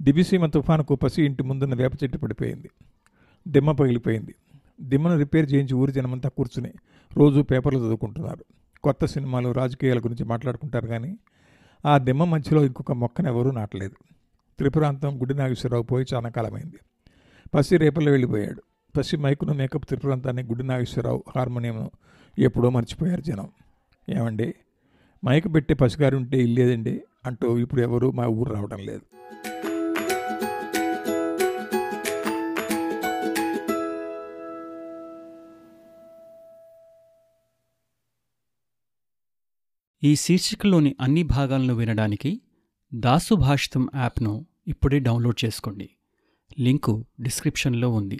దిబిసీమ 0.01 0.45
తుఫానుకు 0.45 0.95
పసి 0.95 1.23
ఇంటి 1.23 1.43
ముందున్న 1.43 1.75
వేప 1.75 1.91
చెట్టు 2.03 2.17
పడిపోయింది. 2.17 2.69
దిమ్మ 3.47 3.71
పగిలిపోయింది. 3.71 4.35
దిమ్మను 4.81 5.17
రిపేర్ 5.17 5.53
చేయించి 5.53 5.73
ఊరి 5.73 5.91
జనమంతా 5.91 6.29
కూర్చుని 6.29 6.73
రోజు 7.17 7.41
పేపర్లు 7.41 7.79
చదువుకుంటున్నారు. 7.79 8.45
కొత్త 8.83 9.05
సినిమాలు 9.05 9.51
రాజకీయాల 9.51 9.99
గురించి 9.99 10.25
మాట్లాడుకుంటారు 10.25 10.87
కానీ 10.87 11.17
ఆ 11.85 11.97
దిమ్మ 11.97 12.23
మధ్యలో 12.23 12.65
ఇంకొక 12.65 12.91
మొక్కను 12.91 13.27
ఎవరూ 13.27 13.51
నాటలేదు. 13.51 13.95
త్రిపురాంతం 14.57 15.21
గుడి 15.21 15.33
నాగేశ్వరరావు 15.33 15.83
పోయి 15.83 16.05
చాలా 16.13 16.29
కాలమైంది. 16.29 16.79
పసి 17.53 17.77
రేపల్లో 17.77 18.11
వెళ్ళిపోయాడు. 18.11 18.63
పసి 18.97 19.17
మైకును 19.17 19.53
మేకప్ 19.53 19.85
త్రిపురాంతాన్ని 19.85 20.43
గుడి 20.43 20.63
నాగేశ్వరరావు 20.63 21.23
హార్మోనియంను 21.35 21.91
ఎప్పుడో 22.39 22.69
మర్చిపోయారు 22.69 23.21
జనం. 23.21 23.51
ఏమండి? 24.09 24.53
మైకు 25.25 25.49
పెట్టే 25.49 25.73
పసిగారు 25.73 26.17
ఉంటే 26.17 26.37
ఇల్లేదండి 26.37 27.03
అంటూ 27.25 27.57
ఇప్పుడు 27.57 27.81
ఎవరు 27.81 28.11
మా 28.11 28.25
ఊరు 28.27 28.53
రావడం 28.53 28.79
లేదు. 28.79 29.01
ఈ 40.05 40.15
శీర్షికలోని 40.15 40.95
అన్ని 41.01 41.23
భాగాలను 41.23 41.73
వినడానికి 41.73 42.41
దాసు 42.93 43.33
భాషితం 43.33 43.89
యాప్ను 43.95 44.45
ఇప్పుడే 44.67 44.99
డౌన్లోడ్ 44.99 45.45
చేసుకోండి. 45.45 45.89
లింకు 46.59 47.05
డిస్క్రిప్షన్లో 47.21 47.89
ఉంది. 47.89 48.19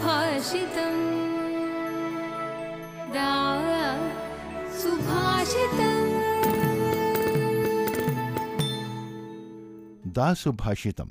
दासुभाषित 10.17 11.01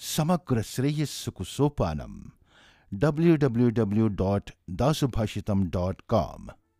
समग्र 0.00 0.62
श्रेय 0.72 1.04
सुकुसोपानम 1.06 2.20
W 2.92 3.36
W 3.44 3.68
W 3.78 4.08
dot 4.20 4.50
Dasubhashita 4.80 5.50
dot 5.76 6.00
com 6.08 6.50